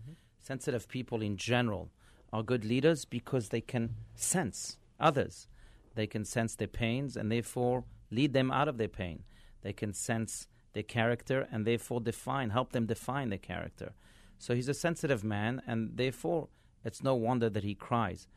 Sensitive 0.41 0.89
people 0.89 1.21
in 1.21 1.37
general 1.37 1.91
are 2.33 2.43
good 2.43 2.65
leaders 2.65 3.05
because 3.05 3.49
they 3.49 3.61
can 3.61 3.95
sense 4.15 4.77
others. 4.99 5.47
They 5.95 6.07
can 6.07 6.25
sense 6.25 6.55
their 6.55 6.67
pains 6.67 7.15
and 7.15 7.31
therefore 7.31 7.85
lead 8.11 8.33
them 8.33 8.51
out 8.51 8.67
of 8.67 8.77
their 8.77 8.87
pain. 8.87 9.23
They 9.61 9.73
can 9.73 9.93
sense 9.93 10.47
their 10.73 10.83
character 10.83 11.47
and 11.51 11.65
therefore 11.65 12.01
define, 12.01 12.49
help 12.49 12.71
them 12.71 12.85
define 12.85 13.29
their 13.29 13.37
character. 13.37 13.93
So 14.39 14.55
he's 14.55 14.69
a 14.69 14.73
sensitive 14.73 15.23
man 15.23 15.61
and 15.67 15.91
therefore 15.95 16.49
it's 16.83 17.03
no 17.03 17.15
wonder 17.15 17.49
that 17.49 17.63
he 17.63 17.75
cries. 17.75 18.27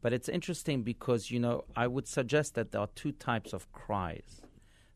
But 0.00 0.12
it's 0.12 0.28
interesting 0.28 0.82
because, 0.82 1.30
you 1.30 1.38
know, 1.38 1.64
I 1.76 1.86
would 1.86 2.08
suggest 2.08 2.54
that 2.54 2.72
there 2.72 2.80
are 2.80 2.88
two 2.94 3.12
types 3.12 3.52
of 3.52 3.70
cries. 3.72 4.42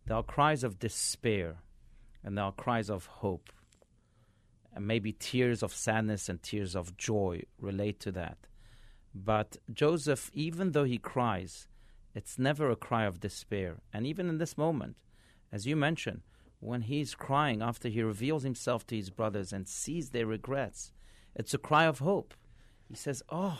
There 0.07 0.17
are 0.17 0.23
cries 0.23 0.65
of 0.65 0.79
despair 0.79 1.59
and 2.25 2.37
there 2.37 2.45
are 2.45 2.53
cries 2.53 2.91
of 2.91 3.07
hope. 3.07 3.53
And 4.75 4.87
maybe 4.87 5.13
tears 5.13 5.63
of 5.63 5.73
sadness 5.73 6.29
and 6.29 6.43
tears 6.43 6.75
of 6.75 6.97
joy 6.97 7.43
relate 7.59 8.01
to 8.01 8.13
that. 8.13 8.37
But 9.15 9.57
Joseph, 9.73 10.31
even 10.35 10.73
though 10.73 10.85
he 10.85 10.99
cries, 10.99 11.69
it's 12.17 12.39
never 12.39 12.71
a 12.71 12.77
cry 12.77 13.05
of 13.05 13.21
despair. 13.21 13.77
And 13.93 14.07
even 14.07 14.29
in 14.31 14.39
this 14.39 14.57
moment, 14.57 14.97
as 15.53 15.67
you 15.67 15.77
mentioned, 15.77 16.23
when 16.61 16.81
he's 16.83 17.15
crying 17.15 17.61
after 17.61 17.91
he 17.91 18.03
reveals 18.03 18.43
himself 18.43 18.87
to 18.87 18.97
his 18.97 19.11
brothers 19.11 19.53
and 19.53 19.69
sees 19.69 20.11
their 20.11 20.25
regrets, 20.27 20.93
it's 21.35 21.53
a 21.53 21.59
cry 21.59 21.85
of 21.85 21.99
hope. 21.99 22.33
He 22.89 22.95
says, 22.97 23.23
Oh, 23.29 23.59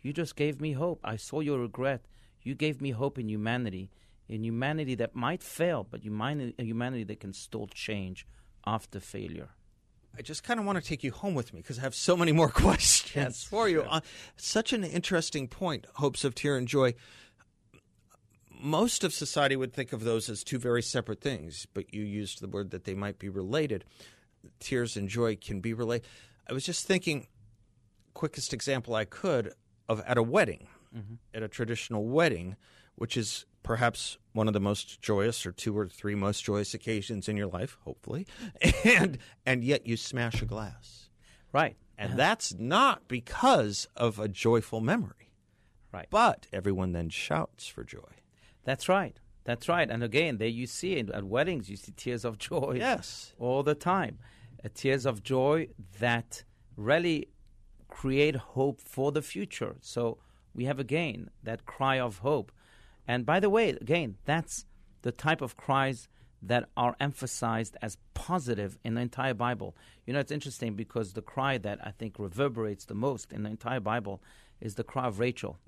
you 0.00 0.12
just 0.12 0.36
gave 0.36 0.60
me 0.60 0.72
hope. 0.74 1.00
I 1.02 1.16
saw 1.16 1.40
your 1.40 1.58
regret. 1.58 2.06
You 2.40 2.54
gave 2.54 2.80
me 2.80 2.92
hope 2.92 3.18
in 3.18 3.28
humanity, 3.28 3.90
in 4.28 4.44
humanity 4.44 4.94
that 4.94 5.16
might 5.16 5.42
fail, 5.42 5.84
but 5.90 6.02
humani- 6.04 6.54
a 6.56 6.62
humanity 6.62 7.02
that 7.04 7.18
can 7.18 7.32
still 7.32 7.66
change 7.66 8.26
after 8.64 9.00
failure. 9.00 9.48
I 10.16 10.22
just 10.22 10.44
kind 10.44 10.58
of 10.60 10.66
want 10.66 10.80
to 10.80 10.88
take 10.88 11.02
you 11.02 11.10
home 11.10 11.34
with 11.34 11.52
me 11.52 11.60
because 11.62 11.78
I 11.78 11.82
have 11.82 11.94
so 11.94 12.16
many 12.16 12.32
more 12.32 12.48
questions 12.64 13.16
Yes, 13.16 13.44
for 13.44 13.68
you. 13.68 13.82
Uh, 13.82 14.00
such 14.36 14.72
an 14.72 14.84
interesting 14.84 15.48
point, 15.48 15.86
hopes 15.94 16.24
of 16.24 16.34
tear 16.36 16.56
and 16.56 16.68
joy. 16.68 16.94
Most 18.60 19.04
of 19.04 19.12
society 19.12 19.56
would 19.56 19.72
think 19.72 19.92
of 19.92 20.02
those 20.04 20.28
as 20.28 20.42
two 20.42 20.58
very 20.58 20.82
separate 20.82 21.20
things, 21.20 21.66
but 21.74 21.92
you 21.94 22.02
used 22.02 22.40
the 22.40 22.48
word 22.48 22.70
that 22.70 22.84
they 22.84 22.94
might 22.94 23.18
be 23.18 23.28
related. 23.28 23.84
Tears 24.58 24.96
and 24.96 25.08
joy 25.08 25.36
can 25.36 25.60
be 25.60 25.72
related. 25.72 26.06
I 26.48 26.52
was 26.52 26.64
just 26.64 26.86
thinking, 26.86 27.28
quickest 28.14 28.52
example 28.52 28.94
I 28.94 29.04
could 29.04 29.52
of 29.88 30.00
at 30.06 30.18
a 30.18 30.22
wedding, 30.22 30.66
mm-hmm. 30.94 31.14
at 31.32 31.42
a 31.42 31.48
traditional 31.48 32.04
wedding, 32.06 32.56
which 32.96 33.16
is 33.16 33.46
perhaps 33.62 34.18
one 34.32 34.48
of 34.48 34.54
the 34.54 34.60
most 34.60 35.00
joyous 35.00 35.46
or 35.46 35.52
two 35.52 35.76
or 35.76 35.86
three 35.86 36.14
most 36.14 36.42
joyous 36.44 36.74
occasions 36.74 37.28
in 37.28 37.36
your 37.36 37.46
life, 37.46 37.76
hopefully, 37.84 38.26
and 38.84 39.18
and 39.46 39.62
yet 39.62 39.86
you 39.86 39.96
smash 39.96 40.42
a 40.42 40.46
glass, 40.46 41.10
Right. 41.52 41.76
and 41.96 42.10
uh-huh. 42.10 42.16
that's 42.16 42.54
not 42.54 43.06
because 43.08 43.86
of 43.94 44.18
a 44.18 44.26
joyful 44.28 44.80
memory, 44.80 45.30
Right. 45.92 46.08
but 46.10 46.46
everyone 46.52 46.92
then 46.92 47.08
shouts 47.08 47.66
for 47.68 47.84
joy. 47.84 48.00
That's 48.64 48.88
right. 48.88 49.18
That's 49.44 49.68
right. 49.68 49.90
And 49.90 50.02
again, 50.04 50.36
there 50.38 50.48
you 50.48 50.66
see 50.66 50.94
it 50.94 51.10
at 51.10 51.24
weddings, 51.24 51.70
you 51.70 51.76
see 51.76 51.92
tears 51.92 52.24
of 52.24 52.38
joy. 52.38 52.76
Yes. 52.78 53.32
All 53.38 53.62
the 53.62 53.74
time. 53.74 54.18
Uh, 54.64 54.68
tears 54.74 55.06
of 55.06 55.22
joy 55.22 55.68
that 56.00 56.44
really 56.76 57.28
create 57.88 58.36
hope 58.36 58.80
for 58.80 59.10
the 59.12 59.22
future. 59.22 59.76
So 59.80 60.18
we 60.54 60.64
have 60.64 60.78
again 60.78 61.30
that 61.42 61.64
cry 61.64 61.98
of 61.98 62.18
hope. 62.18 62.52
And 63.06 63.24
by 63.24 63.40
the 63.40 63.48
way, 63.48 63.70
again, 63.70 64.16
that's 64.26 64.66
the 65.02 65.12
type 65.12 65.40
of 65.40 65.56
cries 65.56 66.08
that 66.42 66.68
are 66.76 66.94
emphasized 67.00 67.76
as 67.82 67.96
positive 68.14 68.78
in 68.84 68.94
the 68.94 69.00
entire 69.00 69.34
Bible. 69.34 69.76
You 70.06 70.12
know, 70.12 70.20
it's 70.20 70.30
interesting 70.30 70.74
because 70.74 71.14
the 71.14 71.22
cry 71.22 71.58
that 71.58 71.78
I 71.82 71.90
think 71.90 72.18
reverberates 72.18 72.84
the 72.84 72.94
most 72.94 73.32
in 73.32 73.42
the 73.42 73.50
entire 73.50 73.80
Bible 73.80 74.22
is 74.60 74.74
the 74.74 74.84
cry 74.84 75.06
of 75.06 75.18
Rachel, 75.18 75.58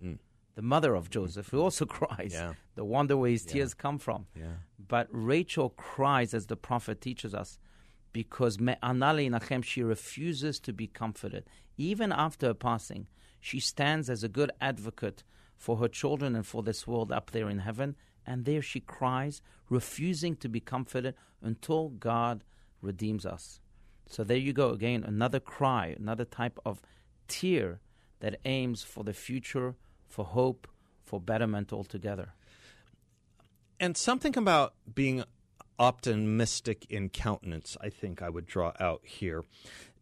the 0.60 0.66
mother 0.66 0.94
of 0.94 1.08
Joseph, 1.08 1.48
who 1.48 1.58
also 1.58 1.86
cries. 1.98 2.34
Yeah. 2.34 2.52
The 2.74 2.84
wonder 2.84 3.16
where 3.16 3.30
his 3.30 3.46
tears 3.46 3.72
come 3.72 3.98
from. 3.98 4.26
Yeah. 4.36 4.56
But 4.78 5.08
Rachel 5.10 5.70
cries, 5.70 6.34
as 6.34 6.48
the 6.48 6.56
prophet 6.56 7.00
teaches 7.00 7.34
us, 7.34 7.58
because 8.12 8.60
Me'anali 8.60 9.30
Nachem, 9.30 9.64
she 9.64 9.82
refuses 9.82 10.60
to 10.60 10.74
be 10.74 10.86
comforted. 10.86 11.44
Even 11.78 12.12
after 12.12 12.48
her 12.48 12.54
passing, 12.54 13.06
she 13.40 13.58
stands 13.58 14.10
as 14.10 14.22
a 14.22 14.28
good 14.28 14.50
advocate 14.60 15.24
for 15.56 15.78
her 15.78 15.88
children 15.88 16.36
and 16.36 16.46
for 16.46 16.62
this 16.62 16.86
world 16.86 17.10
up 17.10 17.30
there 17.30 17.48
in 17.48 17.60
heaven. 17.60 17.96
And 18.26 18.44
there 18.44 18.60
she 18.60 18.80
cries, 18.80 19.40
refusing 19.70 20.36
to 20.36 20.48
be 20.50 20.60
comforted 20.60 21.14
until 21.40 21.88
God 21.88 22.44
redeems 22.82 23.24
us. 23.24 23.60
So 24.06 24.24
there 24.24 24.36
you 24.36 24.52
go 24.52 24.70
again, 24.72 25.04
another 25.04 25.40
cry, 25.40 25.96
another 25.98 26.26
type 26.26 26.58
of 26.66 26.82
tear 27.28 27.80
that 28.18 28.40
aims 28.44 28.82
for 28.82 29.04
the 29.04 29.14
future, 29.14 29.76
for 30.10 30.24
hope, 30.24 30.68
for 31.04 31.20
betterment 31.20 31.72
altogether. 31.72 32.34
And 33.78 33.96
something 33.96 34.36
about 34.36 34.74
being 34.94 35.24
optimistic 35.78 36.84
in 36.90 37.08
countenance, 37.08 37.76
I 37.80 37.88
think 37.88 38.20
I 38.20 38.28
would 38.28 38.46
draw 38.46 38.72
out 38.78 39.00
here. 39.04 39.44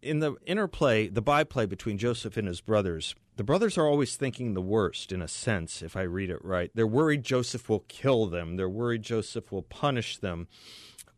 In 0.02 0.18
the 0.18 0.34
interplay, 0.44 1.08
the 1.08 1.22
byplay 1.22 1.66
between 1.66 1.98
Joseph 1.98 2.36
and 2.36 2.48
his 2.48 2.60
brothers, 2.60 3.14
the 3.36 3.44
brothers 3.44 3.78
are 3.78 3.86
always 3.86 4.16
thinking 4.16 4.54
the 4.54 4.60
worst, 4.60 5.12
in 5.12 5.22
a 5.22 5.28
sense, 5.28 5.82
if 5.82 5.96
I 5.96 6.02
read 6.02 6.30
it 6.30 6.44
right. 6.44 6.72
They're 6.74 6.86
worried 6.86 7.22
Joseph 7.22 7.68
will 7.68 7.84
kill 7.86 8.26
them, 8.26 8.56
they're 8.56 8.68
worried 8.68 9.02
Joseph 9.02 9.52
will 9.52 9.62
punish 9.62 10.18
them. 10.18 10.48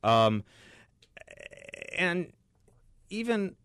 Um, 0.03 0.44
and 1.96 2.33
even 3.09 3.57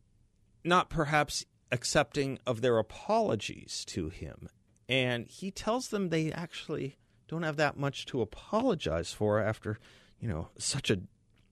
not 0.64 0.90
perhaps 0.90 1.46
accepting 1.72 2.40
of 2.46 2.62
their 2.62 2.78
apologies 2.78 3.84
to 3.88 4.10
him. 4.10 4.50
And 4.88 5.28
he 5.28 5.52
tells 5.52 5.90
them 5.90 6.10
they 6.10 6.32
actually 6.32 6.98
don't 7.28 7.44
have 7.44 7.58
that 7.58 7.78
much 7.78 8.06
to 8.08 8.22
apologize 8.22 9.12
for 9.12 9.40
after, 9.40 9.80
you 10.20 10.28
know, 10.28 10.50
such 10.58 10.90
a 10.92 11.02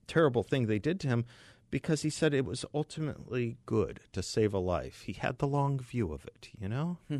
terrible 0.06 0.42
thing 0.42 0.66
they 0.66 0.78
did 0.78 1.00
to 1.00 1.08
him 1.08 1.24
because 1.70 2.02
he 2.02 2.10
said 2.10 2.32
it 2.32 2.44
was 2.44 2.64
ultimately 2.72 3.56
good 3.66 3.98
to 4.12 4.22
save 4.22 4.54
a 4.54 4.58
life. 4.58 5.02
He 5.06 5.14
had 5.14 5.38
the 5.38 5.48
long 5.48 5.80
view 5.80 6.12
of 6.12 6.24
it, 6.24 6.50
you 6.56 6.68
know? 6.68 6.98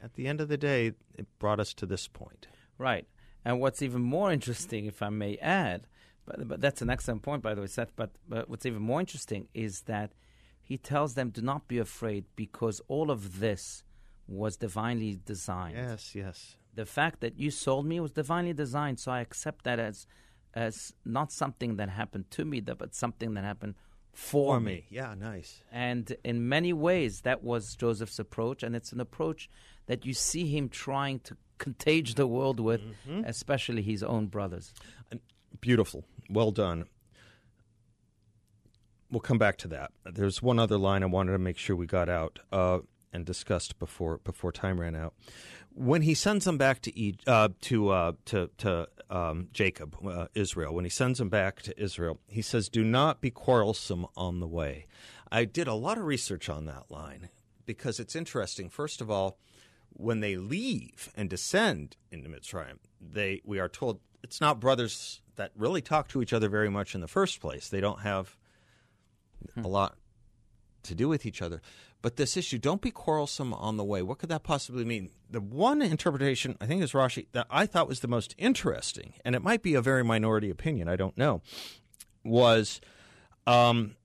At 0.00 0.14
the 0.14 0.28
end 0.28 0.40
of 0.40 0.48
the 0.48 0.56
day, 0.56 0.92
it 1.14 1.26
brought 1.40 1.58
us 1.58 1.74
to 1.74 1.86
this 1.86 2.06
point. 2.06 2.46
Right. 2.78 3.08
And 3.44 3.60
what's 3.60 3.82
even 3.82 4.02
more 4.02 4.30
interesting, 4.30 4.86
if 4.86 5.02
I 5.02 5.08
may 5.08 5.36
add, 5.38 5.88
but, 6.26 6.46
but 6.46 6.60
that's 6.60 6.80
an 6.80 6.90
excellent 6.90 7.22
point, 7.22 7.42
by 7.42 7.54
the 7.54 7.60
way, 7.60 7.66
Seth. 7.66 7.90
But, 7.96 8.12
but 8.28 8.48
what's 8.48 8.64
even 8.64 8.82
more 8.82 9.00
interesting 9.00 9.48
is 9.52 9.82
that 9.82 10.12
he 10.62 10.78
tells 10.78 11.14
them, 11.14 11.30
do 11.30 11.42
not 11.42 11.68
be 11.68 11.78
afraid 11.78 12.24
because 12.36 12.80
all 12.88 13.10
of 13.10 13.40
this 13.40 13.82
was 14.26 14.56
divinely 14.56 15.18
designed. 15.24 15.76
Yes, 15.76 16.14
yes. 16.14 16.56
The 16.74 16.86
fact 16.86 17.20
that 17.20 17.38
you 17.38 17.50
sold 17.50 17.86
me 17.86 18.00
was 18.00 18.12
divinely 18.12 18.52
designed, 18.52 18.98
so 18.98 19.12
I 19.12 19.20
accept 19.20 19.64
that 19.64 19.78
as, 19.78 20.06
as 20.54 20.92
not 21.04 21.30
something 21.30 21.76
that 21.76 21.88
happened 21.88 22.30
to 22.32 22.44
me, 22.44 22.60
but 22.60 22.94
something 22.94 23.34
that 23.34 23.44
happened 23.44 23.74
for, 24.12 24.60
me. 24.60 24.86
Yeah, 24.90 25.14
nice. 25.14 25.62
And 25.72 26.16
in 26.24 26.48
many 26.48 26.72
ways, 26.72 27.22
that 27.22 27.42
was 27.42 27.74
Joseph's 27.74 28.18
approach, 28.18 28.62
and 28.62 28.74
it's 28.76 28.92
an 28.92 29.00
approach 29.00 29.50
that 29.86 30.06
you 30.06 30.14
see 30.14 30.46
him 30.46 30.68
trying 30.68 31.20
to 31.20 31.36
contage 31.58 32.14
the 32.14 32.26
world 32.26 32.60
with, 32.60 32.80
especially 33.24 33.82
his 33.82 34.02
own 34.02 34.26
brothers. 34.26 34.72
Beautiful. 35.60 36.04
Well 36.30 36.50
done. 36.50 36.86
We'll 39.10 39.20
come 39.20 39.38
back 39.38 39.58
to 39.58 39.68
that. 39.68 39.92
There's 40.04 40.42
one 40.42 40.58
other 40.58 40.78
line 40.78 41.02
I 41.02 41.06
wanted 41.06 41.32
to 41.32 41.38
make 41.38 41.58
sure 41.58 41.76
we 41.76 41.86
got 41.86 42.08
out 42.08 42.40
uh, 42.50 42.78
and 43.14 43.24
discussed 43.24 43.78
before 43.78 44.18
before 44.18 44.52
time 44.52 44.80
ran 44.80 44.96
out. 44.96 45.14
When 45.72 46.02
he 46.02 46.14
sends 46.14 46.44
them 46.44 46.58
back 46.58 46.82
to 46.82 46.98
e- 46.98 47.16
uh, 47.26 47.48
to 47.62 47.88
uh, 47.88 48.12
to 48.26 48.50
to 48.58 48.88
um, 49.08 49.48
Jacob, 49.52 49.96
uh, 50.04 50.26
Israel, 50.34 50.74
when 50.74 50.84
he 50.84 50.90
sends 50.90 51.18
them 51.18 51.28
back 51.28 51.62
to 51.62 51.82
Israel, 51.82 52.20
he 52.28 52.42
says, 52.42 52.68
"Do 52.68 52.84
not 52.84 53.20
be 53.20 53.30
quarrelsome 53.30 54.06
on 54.16 54.40
the 54.40 54.46
way." 54.46 54.86
I 55.30 55.44
did 55.44 55.66
a 55.66 55.74
lot 55.74 55.96
of 55.96 56.04
research 56.04 56.48
on 56.48 56.66
that 56.66 56.90
line 56.90 57.30
because 57.64 57.98
it's 57.98 58.14
interesting. 58.14 58.68
First 58.68 59.00
of 59.00 59.10
all, 59.10 59.38
when 59.90 60.20
they 60.20 60.36
leave 60.36 61.10
and 61.16 61.30
descend 61.30 61.96
into 62.10 62.28
Mitzrayim, 62.28 62.78
they 63.00 63.40
we 63.44 63.58
are 63.58 63.68
told 63.68 64.00
it's 64.22 64.40
not 64.40 64.60
brothers 64.60 65.20
that 65.36 65.52
really 65.56 65.80
talk 65.80 66.08
to 66.08 66.22
each 66.22 66.32
other 66.32 66.48
very 66.48 66.70
much 66.70 66.94
in 66.94 67.00
the 67.00 67.08
first 67.08 67.40
place. 67.40 67.68
They 67.68 67.80
don't 67.80 68.00
have 68.00 68.36
a 69.56 69.68
lot 69.68 69.96
to 70.84 70.94
do 70.94 71.08
with 71.08 71.26
each 71.26 71.42
other. 71.42 71.60
But 72.04 72.16
this 72.16 72.36
issue, 72.36 72.58
don't 72.58 72.82
be 72.82 72.90
quarrelsome 72.90 73.54
on 73.54 73.78
the 73.78 73.82
way. 73.82 74.02
What 74.02 74.18
could 74.18 74.28
that 74.28 74.42
possibly 74.42 74.84
mean? 74.84 75.08
The 75.30 75.40
one 75.40 75.80
interpretation, 75.80 76.54
I 76.60 76.66
think 76.66 76.82
is 76.82 76.92
Rashi, 76.92 77.28
that 77.32 77.46
I 77.48 77.64
thought 77.64 77.88
was 77.88 78.00
the 78.00 78.08
most 78.08 78.34
interesting, 78.36 79.14
and 79.24 79.34
it 79.34 79.42
might 79.42 79.62
be 79.62 79.72
a 79.72 79.80
very 79.80 80.04
minority 80.04 80.50
opinion, 80.50 80.86
I 80.86 80.96
don't 80.96 81.16
know, 81.16 81.40
was 82.22 82.82
um, 83.46 83.96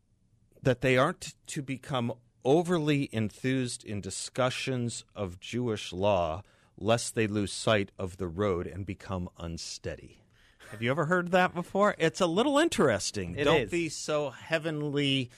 that 0.64 0.80
they 0.80 0.96
aren't 0.96 1.34
to 1.48 1.62
become 1.62 2.14
overly 2.46 3.10
enthused 3.12 3.84
in 3.84 4.00
discussions 4.00 5.04
of 5.14 5.42
Jewish 5.42 5.92
law 5.92 6.44
lest 6.78 7.16
they 7.16 7.28
lose 7.28 7.52
sight 7.52 7.92
of 8.00 8.16
the 8.16 8.30
road 8.30 8.66
and 8.66 8.86
become 8.86 9.28
unsteady. 9.38 10.24
Have 10.72 10.82
you 10.82 10.90
ever 10.90 11.08
heard 11.08 11.32
that 11.32 11.54
before? 11.54 11.96
It's 11.98 12.22
a 12.22 12.28
little 12.28 12.60
interesting. 12.60 13.36
It 13.36 13.44
Don't 13.44 13.64
is. 13.64 13.70
be 13.70 13.90
so 13.90 14.30
heavenly 14.30 15.32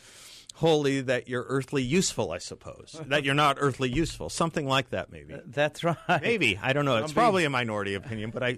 holy 0.55 1.01
that 1.01 1.27
you're 1.27 1.45
earthly 1.47 1.83
useful, 1.83 2.31
I 2.31 2.37
suppose. 2.37 2.99
that 3.07 3.23
you're 3.23 3.35
not 3.35 3.57
earthly 3.59 3.89
useful. 3.89 4.29
Something 4.29 4.67
like 4.67 4.89
that, 4.89 5.11
maybe. 5.11 5.35
That's 5.45 5.83
right. 5.83 5.97
Maybe. 6.21 6.59
I 6.61 6.73
don't 6.73 6.85
know. 6.85 6.97
It's 6.97 7.07
being- 7.13 7.23
probably 7.23 7.45
a 7.45 7.49
minority 7.49 7.93
opinion, 7.95 8.31
but 8.31 8.43
I, 8.43 8.57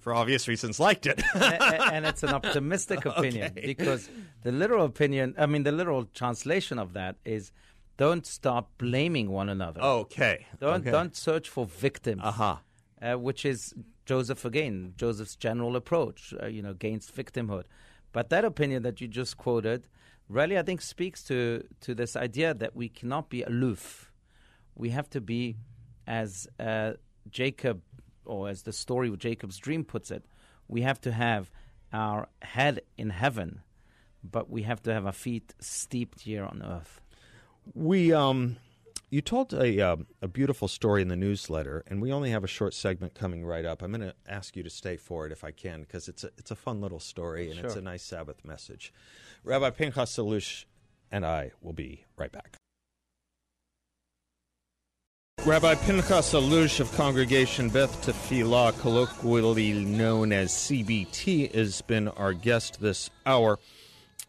for 0.00 0.14
obvious 0.14 0.48
reasons, 0.48 0.78
liked 0.80 1.06
it. 1.06 1.22
And 1.34 2.06
it's 2.06 2.22
an 2.22 2.30
optimistic 2.30 3.04
opinion 3.12 3.52
because 3.54 4.08
the 4.42 4.52
literal 4.52 4.84
opinion, 4.84 5.34
I 5.38 5.46
mean, 5.46 5.62
the 5.62 5.72
literal 5.72 6.04
translation 6.14 6.78
of 6.78 6.92
that 6.94 7.16
is 7.24 7.52
don't 7.96 8.26
stop 8.26 8.70
blaming 8.78 9.30
one 9.30 9.48
another. 9.48 9.80
okay. 9.80 10.46
Don't 10.60 10.80
okay. 10.82 10.90
don't 10.90 11.16
search 11.16 11.48
for 11.48 11.64
victims. 11.66 12.20
Uh-huh. 12.24 12.56
uh, 13.00 13.14
which 13.18 13.44
is 13.44 13.74
Joseph 14.04 14.44
again, 14.44 14.92
Joseph's 14.96 15.34
general 15.36 15.74
approach, 15.76 16.32
uh, 16.42 16.46
you 16.46 16.62
know, 16.62 16.70
against 16.70 17.14
victimhood. 17.16 17.64
But 18.12 18.28
that 18.30 18.44
opinion 18.44 18.82
that 18.84 19.00
you 19.00 19.08
just 19.08 19.36
quoted, 19.36 19.88
really, 20.28 20.58
I 20.58 20.62
think, 20.62 20.80
speaks 20.80 21.22
to 21.24 21.64
to 21.82 21.94
this 21.94 22.16
idea 22.16 22.54
that 22.54 22.74
we 22.74 22.88
cannot 22.88 23.28
be 23.28 23.42
aloof. 23.42 24.12
We 24.74 24.90
have 24.90 25.08
to 25.10 25.20
be, 25.20 25.56
as 26.06 26.48
uh, 26.60 26.92
Jacob, 27.30 27.82
or 28.24 28.48
as 28.48 28.62
the 28.62 28.72
story 28.72 29.08
of 29.08 29.18
Jacob's 29.18 29.58
dream 29.58 29.84
puts 29.84 30.10
it, 30.10 30.24
we 30.68 30.82
have 30.82 31.00
to 31.02 31.12
have 31.12 31.50
our 31.92 32.28
head 32.42 32.80
in 32.98 33.10
heaven, 33.10 33.60
but 34.22 34.50
we 34.50 34.62
have 34.62 34.82
to 34.82 34.92
have 34.92 35.06
our 35.06 35.12
feet 35.12 35.54
steeped 35.60 36.20
here 36.20 36.44
on 36.44 36.62
earth. 36.62 37.00
We 37.74 38.12
um, 38.12 38.56
you 39.10 39.20
told 39.20 39.54
a 39.54 39.80
uh, 39.80 39.96
a 40.20 40.28
beautiful 40.28 40.68
story 40.68 41.02
in 41.02 41.08
the 41.08 41.16
newsletter, 41.16 41.84
and 41.86 42.02
we 42.02 42.12
only 42.12 42.30
have 42.30 42.44
a 42.44 42.48
short 42.48 42.74
segment 42.74 43.14
coming 43.14 43.44
right 43.44 43.64
up. 43.64 43.82
I'm 43.82 43.92
going 43.92 44.00
to 44.00 44.14
ask 44.28 44.56
you 44.56 44.62
to 44.62 44.70
stay 44.70 44.96
for 44.96 45.26
it 45.26 45.32
if 45.32 45.44
I 45.44 45.52
can, 45.52 45.80
because 45.80 46.08
it's 46.08 46.24
a 46.24 46.30
it's 46.36 46.50
a 46.50 46.56
fun 46.56 46.80
little 46.80 47.00
story 47.00 47.50
and 47.50 47.60
it's 47.60 47.76
a 47.76 47.80
nice 47.80 48.02
Sabbath 48.02 48.44
message. 48.44 48.92
Rabbi 49.46 49.70
Pinchas 49.70 50.16
Allouche 50.16 50.64
and 51.12 51.24
I 51.24 51.52
will 51.62 51.72
be 51.72 52.04
right 52.16 52.32
back. 52.32 52.56
Rabbi 55.44 55.76
Pinchas 55.76 56.34
Allouche 56.34 56.80
of 56.80 56.92
Congregation 56.96 57.68
Beth 57.68 58.04
Tefillah, 58.04 58.76
colloquially 58.80 59.72
known 59.84 60.32
as 60.32 60.50
CBT, 60.50 61.54
has 61.54 61.80
been 61.82 62.08
our 62.08 62.32
guest 62.32 62.80
this 62.80 63.08
hour 63.24 63.60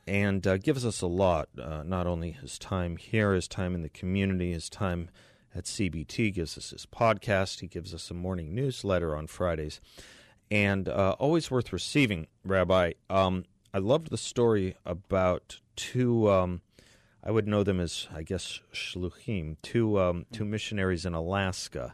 and 0.06 0.46
uh, 0.46 0.58
gives 0.58 0.86
us 0.86 1.02
a 1.02 1.08
lot. 1.08 1.50
Uh, 1.60 1.82
not 1.84 2.06
only 2.06 2.30
his 2.34 2.60
time 2.60 2.96
here, 2.96 3.34
his 3.34 3.48
time 3.48 3.74
in 3.74 3.82
the 3.82 3.90
community, 3.90 4.52
his 4.52 4.70
time 4.70 5.10
at 5.56 5.64
CBT, 5.64 6.32
gives 6.32 6.60
us 6.60 6.70
his 6.70 6.86
podcast, 6.86 7.62
he 7.62 7.68
gives 7.68 7.92
us 7.92 8.12
a 8.12 8.14
morning 8.14 8.54
newsletter 8.54 9.16
on 9.16 9.26
Fridays, 9.26 9.82
and 10.52 10.88
uh, 10.88 11.16
always 11.18 11.50
worth 11.50 11.74
receiving, 11.74 12.28
Rabbi. 12.46 12.92
Um, 13.10 13.46
I 13.78 13.80
loved 13.80 14.10
the 14.10 14.18
story 14.18 14.76
about 14.88 15.60
two. 15.76 16.32
Um, 16.32 16.62
I 17.24 17.30
would 17.30 17.48
know 17.48 17.62
them 17.62 17.80
as, 17.80 18.08
I 18.12 18.24
guess, 18.24 18.60
shluchim, 18.74 19.58
two 19.62 20.00
um, 20.00 20.26
two 20.34 20.46
missionaries 20.46 21.06
in 21.06 21.14
Alaska. 21.14 21.94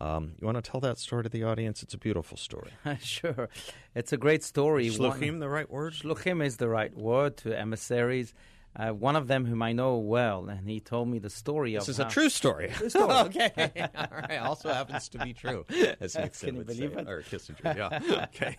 Um, 0.00 0.34
you 0.40 0.46
want 0.46 0.62
to 0.64 0.70
tell 0.70 0.78
that 0.78 0.96
story 0.96 1.24
to 1.24 1.28
the 1.28 1.42
audience? 1.42 1.82
It's 1.82 1.92
a 1.94 1.98
beautiful 1.98 2.36
story. 2.36 2.70
sure, 3.00 3.48
it's 3.96 4.12
a 4.12 4.16
great 4.16 4.44
story. 4.44 4.90
One- 4.90 5.10
Shluchim, 5.18 5.40
the 5.40 5.48
right 5.48 5.68
word? 5.68 5.94
Shluchim 5.94 6.40
is 6.40 6.58
the 6.58 6.68
right 6.68 6.96
word 6.96 7.36
to 7.38 7.58
emissaries. 7.58 8.32
Uh, 8.76 8.90
one 8.90 9.16
of 9.16 9.26
them, 9.26 9.44
whom 9.44 9.60
I 9.60 9.72
know 9.72 9.96
well, 9.96 10.46
and 10.48 10.68
he 10.68 10.78
told 10.78 11.08
me 11.08 11.18
the 11.18 11.30
story 11.30 11.74
of 11.74 11.80
This 11.80 11.88
is 11.88 11.96
how- 11.96 12.06
a 12.06 12.10
true 12.10 12.28
story. 12.28 12.70
story. 12.88 13.10
okay. 13.12 13.50
All 13.96 14.06
right. 14.12 14.36
Also 14.38 14.68
happens 14.72 15.08
to 15.08 15.18
be 15.18 15.32
true. 15.32 15.64
As 16.00 16.14
Nixon 16.14 16.48
Can 16.50 16.54
you 16.54 16.58
would 16.58 16.66
believe 16.68 16.92
say. 16.94 17.00
it? 17.00 17.08
Or 17.08 17.22
Kissinger, 17.22 17.76
yeah. 17.76 18.26
okay. 18.26 18.56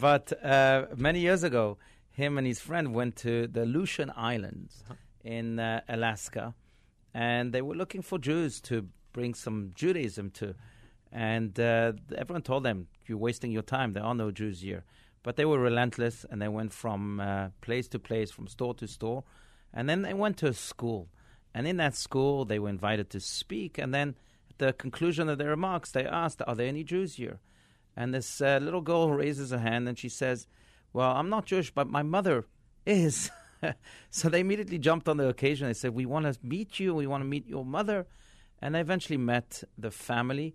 But 0.00 0.32
uh, 0.42 0.86
many 0.96 1.20
years 1.20 1.42
ago, 1.42 1.76
him 2.10 2.38
and 2.38 2.46
his 2.46 2.58
friend 2.58 2.94
went 2.94 3.16
to 3.16 3.46
the 3.46 3.64
Aleutian 3.64 4.10
Islands 4.16 4.82
in 5.22 5.58
uh, 5.58 5.82
Alaska, 5.88 6.54
and 7.12 7.52
they 7.52 7.60
were 7.60 7.74
looking 7.74 8.00
for 8.00 8.18
Jews 8.18 8.62
to 8.62 8.88
bring 9.12 9.34
some 9.34 9.72
Judaism 9.74 10.30
to. 10.30 10.54
And 11.12 11.60
uh, 11.60 11.92
everyone 12.16 12.42
told 12.42 12.62
them, 12.62 12.86
"You're 13.06 13.18
wasting 13.18 13.52
your 13.52 13.62
time. 13.62 13.92
There 13.92 14.02
are 14.02 14.14
no 14.14 14.30
Jews 14.30 14.62
here." 14.62 14.84
But 15.22 15.36
they 15.36 15.44
were 15.44 15.58
relentless, 15.58 16.24
and 16.30 16.40
they 16.40 16.48
went 16.48 16.72
from 16.72 17.20
uh, 17.20 17.48
place 17.60 17.86
to 17.88 17.98
place, 17.98 18.30
from 18.30 18.46
store 18.48 18.72
to 18.76 18.86
store, 18.86 19.24
and 19.74 19.86
then 19.86 20.00
they 20.00 20.14
went 20.14 20.38
to 20.38 20.46
a 20.46 20.54
school. 20.54 21.10
And 21.52 21.66
in 21.66 21.76
that 21.76 21.94
school, 21.94 22.46
they 22.46 22.58
were 22.58 22.70
invited 22.70 23.10
to 23.10 23.20
speak. 23.20 23.76
And 23.76 23.92
then, 23.92 24.14
at 24.48 24.58
the 24.58 24.72
conclusion 24.72 25.28
of 25.28 25.36
their 25.36 25.50
remarks, 25.50 25.90
they 25.90 26.06
asked, 26.06 26.40
"Are 26.46 26.54
there 26.54 26.68
any 26.68 26.84
Jews 26.84 27.16
here?" 27.16 27.40
And 27.96 28.14
this 28.14 28.40
uh, 28.40 28.58
little 28.62 28.80
girl 28.80 29.10
raises 29.10 29.50
her 29.50 29.58
hand 29.58 29.88
and 29.88 29.98
she 29.98 30.08
says, 30.08 30.46
Well, 30.92 31.10
I'm 31.10 31.28
not 31.28 31.46
Jewish, 31.46 31.70
but 31.70 31.88
my 31.88 32.02
mother 32.02 32.46
is. 32.86 33.30
so 34.10 34.28
they 34.28 34.40
immediately 34.40 34.78
jumped 34.78 35.08
on 35.08 35.16
the 35.16 35.28
occasion. 35.28 35.66
They 35.66 35.74
said, 35.74 35.94
We 35.94 36.06
want 36.06 36.26
to 36.26 36.38
meet 36.42 36.80
you. 36.80 36.94
We 36.94 37.06
want 37.06 37.22
to 37.22 37.28
meet 37.28 37.46
your 37.46 37.64
mother. 37.64 38.06
And 38.62 38.74
they 38.74 38.80
eventually 38.80 39.16
met 39.16 39.62
the 39.78 39.90
family. 39.90 40.54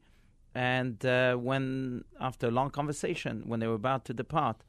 And 0.54 1.06
uh, 1.06 1.36
when, 1.36 2.06
after 2.20 2.48
a 2.48 2.52
long 2.52 2.70
conversation, 2.70 3.44
when 3.46 3.60
they 3.60 3.68
were 3.68 3.74
about 3.74 4.06
to 4.06 4.14
depart, 4.14 4.64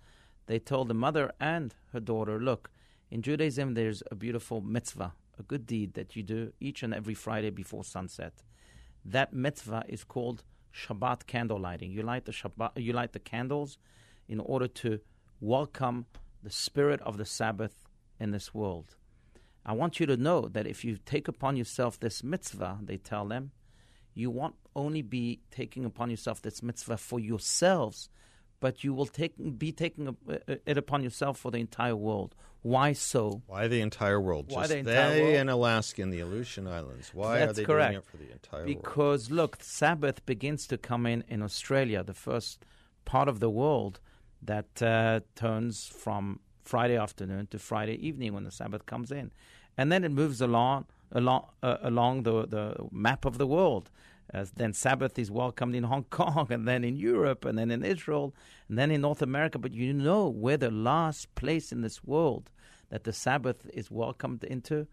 they 0.46 0.58
told 0.58 0.88
the 0.88 0.94
mother 0.94 1.32
and 1.38 1.74
her 1.92 2.00
daughter, 2.00 2.40
Look, 2.40 2.70
in 3.10 3.22
Judaism, 3.22 3.74
there's 3.74 4.02
a 4.10 4.14
beautiful 4.14 4.60
mitzvah, 4.60 5.14
a 5.38 5.42
good 5.42 5.66
deed 5.66 5.94
that 5.94 6.16
you 6.16 6.22
do 6.22 6.52
each 6.60 6.82
and 6.82 6.92
every 6.92 7.14
Friday 7.14 7.50
before 7.50 7.84
sunset. 7.84 8.42
That 9.04 9.32
mitzvah 9.32 9.84
is 9.88 10.02
called 10.02 10.42
Shabbat 10.76 11.26
candle 11.26 11.58
lighting. 11.58 11.90
You 11.90 12.02
light 12.02 12.26
the 12.26 12.32
Shabbat, 12.32 12.72
you 12.76 12.92
light 12.92 13.12
the 13.12 13.18
candles 13.18 13.78
in 14.28 14.40
order 14.40 14.68
to 14.68 15.00
welcome 15.40 16.06
the 16.42 16.50
spirit 16.50 17.00
of 17.00 17.16
the 17.16 17.24
Sabbath 17.24 17.84
in 18.20 18.30
this 18.30 18.52
world. 18.54 18.96
I 19.64 19.72
want 19.72 19.98
you 19.98 20.06
to 20.06 20.16
know 20.16 20.42
that 20.48 20.66
if 20.66 20.84
you 20.84 20.98
take 21.04 21.28
upon 21.28 21.56
yourself 21.56 21.98
this 21.98 22.22
mitzvah, 22.22 22.78
they 22.82 22.98
tell 22.98 23.26
them, 23.26 23.52
you 24.14 24.30
won't 24.30 24.54
only 24.74 25.02
be 25.02 25.40
taking 25.50 25.84
upon 25.84 26.10
yourself 26.10 26.40
this 26.40 26.62
mitzvah 26.62 26.98
for 26.98 27.18
yourselves, 27.18 28.08
but 28.60 28.84
you 28.84 28.94
will 28.94 29.06
take, 29.06 29.34
be 29.58 29.72
taking 29.72 30.16
it 30.66 30.78
upon 30.78 31.02
yourself 31.02 31.38
for 31.38 31.50
the 31.50 31.58
entire 31.58 31.96
world. 31.96 32.34
Why 32.62 32.94
so? 32.94 33.42
Why 33.46 33.68
the 33.68 33.80
entire 33.80 34.20
world? 34.20 34.46
Why 34.48 34.62
Just 34.62 34.70
the 34.70 34.78
entire 34.78 35.10
they 35.10 35.22
world? 35.22 35.34
and 35.36 35.50
Alaska 35.50 36.02
and 36.02 36.12
the 36.12 36.20
Aleutian 36.20 36.66
Islands. 36.66 37.10
Why 37.14 37.38
That's 37.38 37.50
are 37.50 37.52
they 37.54 37.64
correct. 37.64 37.92
doing 37.92 38.02
it 38.02 38.10
for 38.10 38.16
the 38.16 38.32
entire 38.32 38.64
world? 38.64 38.82
Because 38.82 39.30
look, 39.30 39.58
Sabbath 39.62 40.26
begins 40.26 40.66
to 40.68 40.76
come 40.78 41.06
in 41.06 41.22
in 41.28 41.42
Australia, 41.42 42.02
the 42.02 42.14
first 42.14 42.64
part 43.04 43.28
of 43.28 43.38
the 43.38 43.50
world 43.50 44.00
that 44.42 44.82
uh, 44.82 45.20
turns 45.36 45.86
from 45.86 46.40
Friday 46.62 46.96
afternoon 46.96 47.46
to 47.48 47.58
Friday 47.58 47.94
evening 48.04 48.34
when 48.34 48.42
the 48.42 48.50
Sabbath 48.50 48.84
comes 48.86 49.12
in, 49.12 49.30
and 49.78 49.92
then 49.92 50.02
it 50.02 50.10
moves 50.10 50.40
along 50.40 50.86
along 51.12 51.46
uh, 51.62 51.76
along 51.82 52.24
the 52.24 52.46
the 52.46 52.74
map 52.90 53.24
of 53.24 53.38
the 53.38 53.46
world. 53.46 53.90
As 54.30 54.50
then 54.52 54.72
Sabbath 54.72 55.18
is 55.18 55.30
welcomed 55.30 55.74
in 55.74 55.84
Hong 55.84 56.04
Kong, 56.10 56.48
and 56.50 56.66
then 56.66 56.84
in 56.84 56.96
Europe, 56.96 57.44
and 57.44 57.58
then 57.58 57.70
in 57.70 57.84
Israel, 57.84 58.34
and 58.68 58.78
then 58.78 58.90
in 58.90 59.00
North 59.00 59.22
America. 59.22 59.58
But 59.58 59.72
you 59.72 59.92
know 59.92 60.28
where 60.28 60.56
the 60.56 60.70
last 60.70 61.34
place 61.34 61.72
in 61.72 61.82
this 61.82 62.02
world 62.04 62.50
that 62.90 63.04
the 63.04 63.12
Sabbath 63.12 63.68
is 63.72 63.90
welcomed 63.90 64.44
into? 64.44 64.86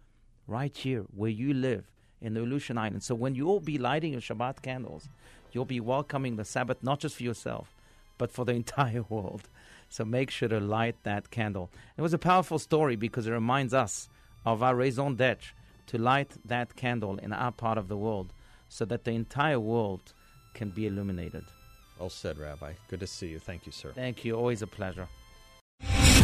Right 0.45 0.75
here, 0.75 1.05
where 1.15 1.29
you 1.29 1.53
live 1.53 1.89
in 2.21 2.33
the 2.33 2.41
Aleutian 2.41 2.77
Islands. 2.77 3.05
So 3.05 3.15
when 3.15 3.35
you'll 3.35 3.59
be 3.59 3.77
lighting 3.77 4.13
your 4.13 4.21
Shabbat 4.21 4.61
candles, 4.61 5.09
you'll 5.51 5.65
be 5.65 5.79
welcoming 5.79 6.35
the 6.35 6.45
Sabbath 6.45 6.81
not 6.81 6.99
just 6.99 7.17
for 7.17 7.23
yourself, 7.23 7.75
but 8.17 8.31
for 8.31 8.45
the 8.45 8.53
entire 8.63 9.03
world. 9.03 9.49
So 9.89 10.05
make 10.05 10.31
sure 10.31 10.49
to 10.49 10.59
light 10.59 10.95
that 11.03 11.29
candle. 11.31 11.69
It 11.97 12.01
was 12.01 12.13
a 12.13 12.17
powerful 12.17 12.59
story 12.59 12.95
because 12.95 13.27
it 13.27 13.31
reminds 13.31 13.73
us 13.73 14.09
of 14.45 14.63
our 14.63 14.75
raison 14.75 15.15
d'etre 15.15 15.53
to 15.87 15.97
light 15.97 16.31
that 16.45 16.75
candle 16.75 17.17
in 17.17 17.33
our 17.33 17.51
part 17.51 17.77
of 17.77 17.87
the 17.89 17.97
world 17.97 18.33
so 18.73 18.85
that 18.85 19.03
the 19.03 19.11
entire 19.11 19.59
world 19.59 20.13
can 20.55 20.69
be 20.69 20.87
illuminated. 20.87 21.43
well 21.99 22.09
said, 22.09 22.39
Rabbi. 22.39 22.73
Good 22.89 23.01
to 23.01 23.07
see 23.07 23.27
you. 23.27 23.37
Thank 23.37 23.67
you, 23.67 23.71
sir. 23.71 23.91
Thank 23.93 24.25
you. 24.25 24.35
Always 24.35 24.63
a 24.63 24.67
pleasure. 24.67 25.07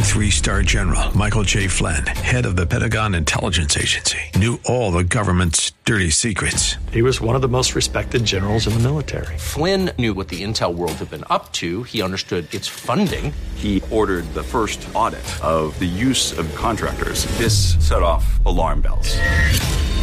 Three 0.02 0.30
star 0.30 0.62
general 0.62 1.16
Michael 1.16 1.44
J. 1.44 1.68
Flynn, 1.68 2.04
head 2.06 2.46
of 2.46 2.56
the 2.56 2.66
Pentagon 2.66 3.14
Intelligence 3.14 3.76
Agency, 3.76 4.18
knew 4.34 4.58
all 4.64 4.90
the 4.90 5.04
government's 5.04 5.72
dirty 5.84 6.10
secrets. 6.10 6.76
He 6.90 7.02
was 7.02 7.20
one 7.20 7.36
of 7.36 7.42
the 7.42 7.48
most 7.48 7.76
respected 7.76 8.24
generals 8.24 8.66
in 8.66 8.72
the 8.72 8.80
military. 8.80 9.38
Flynn 9.38 9.92
knew 9.98 10.12
what 10.12 10.26
the 10.26 10.42
intel 10.42 10.74
world 10.74 10.94
had 10.94 11.10
been 11.10 11.24
up 11.30 11.52
to. 11.52 11.84
He 11.84 12.02
understood 12.02 12.52
its 12.52 12.66
funding. 12.66 13.32
He 13.54 13.80
ordered 13.92 14.24
the 14.34 14.42
first 14.42 14.86
audit 14.94 15.26
of 15.44 15.78
the 15.78 15.86
use 15.86 16.36
of 16.36 16.52
contractors. 16.56 17.26
This 17.38 17.76
set 17.78 18.02
off 18.02 18.44
alarm 18.44 18.80
bells. 18.80 19.16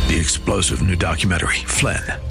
The 0.07 0.15
explosive 0.17 0.81
new 0.81 0.95
documentary, 0.95 1.59
Flynn, 1.65 1.99